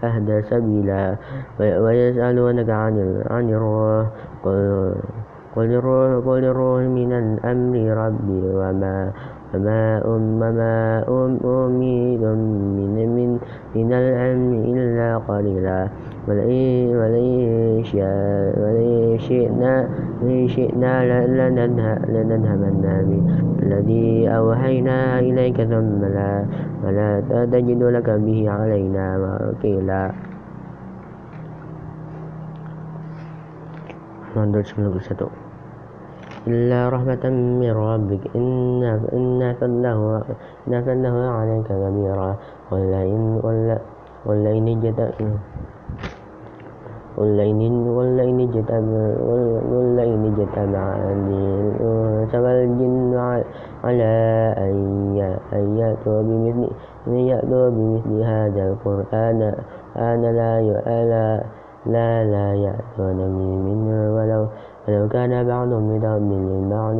أهدى 0.03 0.41
سبيلا 0.41 1.15
ويسألونك 1.59 2.69
عن 2.69 2.95
عن 3.29 3.49
الروح. 3.49 4.07
قل 4.43 4.95
قل 5.55 5.69
الروح 5.71 6.25
قل 6.27 6.43
الروح 6.43 6.81
من 6.81 7.11
الأمر 7.13 7.75
ربي 8.05 8.41
وما 8.55 9.11
وما 9.55 11.03
وما 11.07 11.39
أميد 11.45 12.23
من 12.23 13.09
من 13.15 13.29
من 13.75 13.89
العلم 13.93 14.51
إلا 14.75 15.17
قليلا. 15.17 15.89
ولئن 16.27 17.83
شئنا 19.17 19.89
شئنا 20.47 20.93
لنذهبن 22.07 22.85
بالذي 23.59 24.29
أوحينا 24.29 25.19
إليك 25.19 25.57
ثم 25.61 26.01
لا 26.05 26.45
ولا 26.83 27.09
تجد 27.51 27.81
لك 27.83 28.09
به 28.09 28.39
علينا 28.49 29.05
وكيلا. 29.21 30.11
191 34.35 35.44
إلا 36.47 36.89
رحمة 36.89 37.23
من 37.61 37.71
ربك. 37.71 38.23
إنا 38.35 39.01
إنا 39.13 39.53
فضله 39.53 40.23
إنا 40.67 40.81
فضله 40.81 41.15
عليك 41.37 41.67
كبيرا 41.67 42.35
ولئن 42.71 43.21
ولئن 43.43 43.77
ولئن 44.25 44.67
ولئن 47.17 47.87
ولئن 47.87 48.37
اجتمع 50.25 50.85
الإنس 51.15 52.31
والجن 52.35 53.13
على 53.83 54.15
أن 55.53 55.77
يأتوا 55.77 56.21
بمثل 56.21 56.69
يأتوا 57.07 57.69
بمثل 57.69 58.13
هذا 58.23 58.63
القرآن. 58.69 59.39
أن 59.95 60.21
لا 60.21 60.61
لا 61.85 62.23
لا 62.23 62.47
يأتون 62.53 63.19
منه 63.65 64.15
ولو 64.15 64.47
ولو 64.87 65.07
كان 65.07 65.47
بعضهم 65.47 65.97
لبعض 65.97 66.95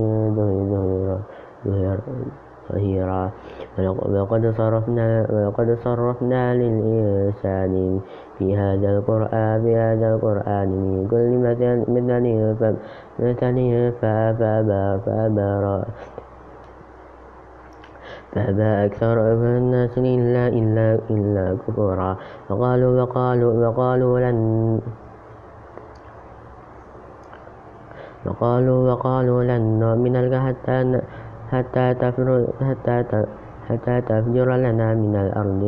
ظهيرا 2.74 3.32
ولقد 3.78 4.54
صرفنا 4.58 5.28
ولقد 5.30 5.78
صرفنا 5.84 6.56
للإنسان 6.56 8.00
في 8.38 8.58
هذا 8.58 8.98
القرآن 8.98 9.62
في 9.64 9.76
هذا 9.76 10.16
القرآن 10.16 10.70
من 10.70 11.08
كل 11.08 11.32
مثل 11.46 11.78
مثل 11.92 12.76
مثل 13.20 13.92
فأبى 14.02 15.00
فأبى 15.06 15.84
فأبى 18.34 18.86
أكثر 18.86 19.14
الناس 19.58 19.98
إلا 19.98 20.48
إلا 20.48 21.00
إلا 21.10 21.58
كفورا 21.68 22.18
وقالوا 22.50 23.02
وقالوا 23.02 23.68
وقالوا 23.68 24.20
لن 24.20 24.80
وقالوا 28.26 28.92
وقالوا 28.92 29.44
لن 29.44 29.80
نؤمن 29.80 30.16
لك 30.18 30.34
حتى 30.34 31.02
حتى 31.52 31.94
تفجر 31.94 32.48
حتى 32.62 33.26
حتى 33.70 34.02
تفجر 34.02 34.48
لنا 34.56 34.94
من 34.94 35.16
الأرض. 35.16 35.62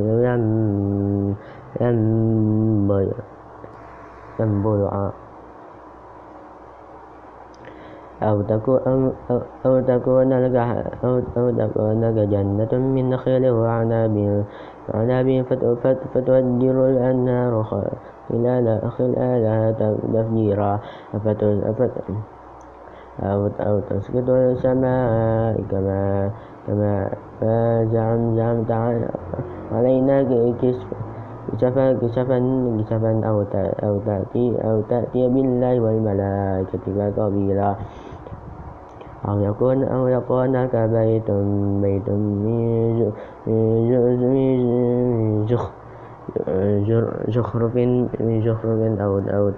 ينبوعا 4.39 5.11
أو 8.23 8.41
تكون 8.41 9.13
أو, 9.65 9.79
تكون 9.81 10.33
لك 10.33 10.55
أو, 11.03 11.21
أو 11.37 11.49
تكون 11.49 12.01
لك 12.01 12.17
جنة 12.29 12.73
من 12.73 13.09
نخيل 13.09 13.49
وعناب. 13.49 14.45
وعناب 14.89 15.45
فتفجر 15.83 16.77
الأنهار 16.89 17.63
خلالها 18.97 19.71
تفجيرا. 19.71 20.79
أو 23.23 23.49
أو 23.59 23.79
تسقط 23.79 24.29
السماء 24.29 25.61
كما 25.71 26.29
كما 26.67 27.09
زعم 27.91 28.35
زعمت 28.35 28.71
علينا 29.71 30.23
كسفا 31.57 31.93
كسفا 32.01 32.37
كسفا 32.79 33.21
أو 33.25 33.45
أو 33.83 33.99
تأتي 34.05 34.45
أو 34.63 34.81
تأتي 34.81 35.27
بالله 35.29 35.79
والملائكة 35.81 36.85
قبيلا 37.17 37.75
أو 39.27 39.39
يكون 39.39 39.83
أو 39.83 40.07
يكون 40.07 40.55
لك 40.55 40.75
بيت 40.75 41.31
بيت 41.81 42.09
من 42.09 42.97
زخرف 47.29 47.75
من 48.19 48.41
زخرف 48.45 48.79
أو 49.01 49.19
أو 49.19 49.51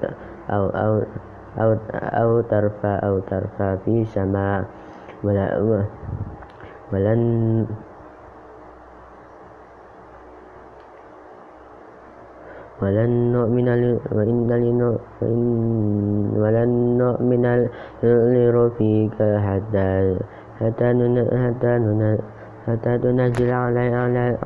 أو 0.49 0.65
أو 0.69 1.01
أو 1.57 1.77
أو 1.93 2.41
ترفع 2.41 2.99
أو 3.03 3.19
ترفع 3.19 3.75
في 3.75 4.05
سماء 4.05 4.65
ولا 5.23 5.57
ولن 6.93 7.65
ولن 12.81 13.11
نؤمن 13.31 13.67
وإن 14.11 14.47
ولن 16.37 16.97
نؤمن 16.97 17.45
لرفيق 18.03 19.17
حتى 19.19 20.17
حتى 20.59 20.87
حتى 21.45 22.38
حتى 22.69 22.97
تنزل 22.97 23.51
علينا 23.51 24.37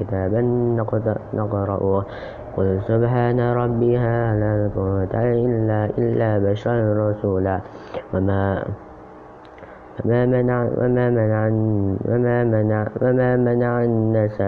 كتابا 0.00 0.40
نقرأه. 1.34 2.04
قل 2.56 2.80
سبحان 2.88 3.40
ربي 3.40 3.98
هل 3.98 4.70
كنت 4.74 5.14
إلا 5.14 5.84
إلا 5.98 6.38
بشرا 6.38 7.10
رسولا. 7.10 7.60
وما 8.14 8.64
وما 10.04 10.26
منع 10.26 10.68
وما 10.78 11.10
منع 11.10 11.46
وما 12.08 12.44
منع 12.44 12.86
وما 13.02 13.36
منع 13.36 13.84
الناس 13.84 14.42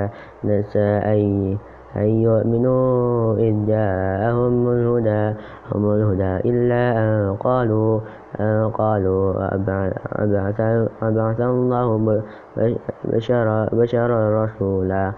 الناس 0.45 0.77
أن 0.77 1.57
أن 1.97 2.09
يؤمنوا 2.09 3.37
إذ 3.37 3.67
جاءهم 3.67 4.69
الهدى 4.69 5.39
هم 5.75 5.91
الهدى 5.95 6.51
إلا 6.51 6.99
أن 6.99 7.37
قالوا 7.37 8.01
قالوا 8.75 9.55
أبعث 11.03 11.41
الله 11.41 12.23
بشرا 13.05 13.69
بشرا 13.73 14.45
رسولا. 14.45 15.13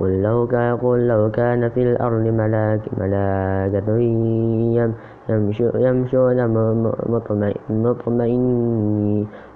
قل 0.00 0.22
لو 0.22 0.46
كان, 0.46 0.76
قل 0.76 1.08
لو 1.08 1.30
كان 1.30 1.68
في 1.68 1.82
الأرض 1.82 2.26
ملاك 2.26 2.80
ملاكة 2.98 3.88
يمشون 5.28 6.38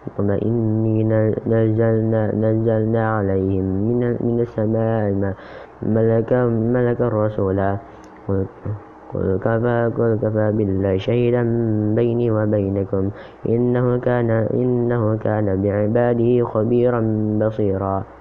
مطمئنين 0.06 1.34
نزلنا, 1.46 2.34
نزلنا 2.34 3.10
عليهم 3.16 3.64
من, 3.64 4.00
من 4.20 4.40
السماء 4.40 5.34
ملكا 5.82 6.44
ملكا 6.46 7.08
رسولا. 7.08 7.76
قل 9.16 9.38
كفى, 9.38 9.90
قل 9.98 10.18
كفى 10.22 10.52
بالله 10.54 10.96
شهيدا 10.96 11.42
بيني 11.94 12.30
وبينكم. 12.30 13.10
إنه 13.48 13.98
كان, 13.98 14.30
إنه 14.30 15.16
كان 15.16 15.62
بعباده 15.62 16.44
خبيرا 16.44 17.00
بصيرا. 17.40 18.15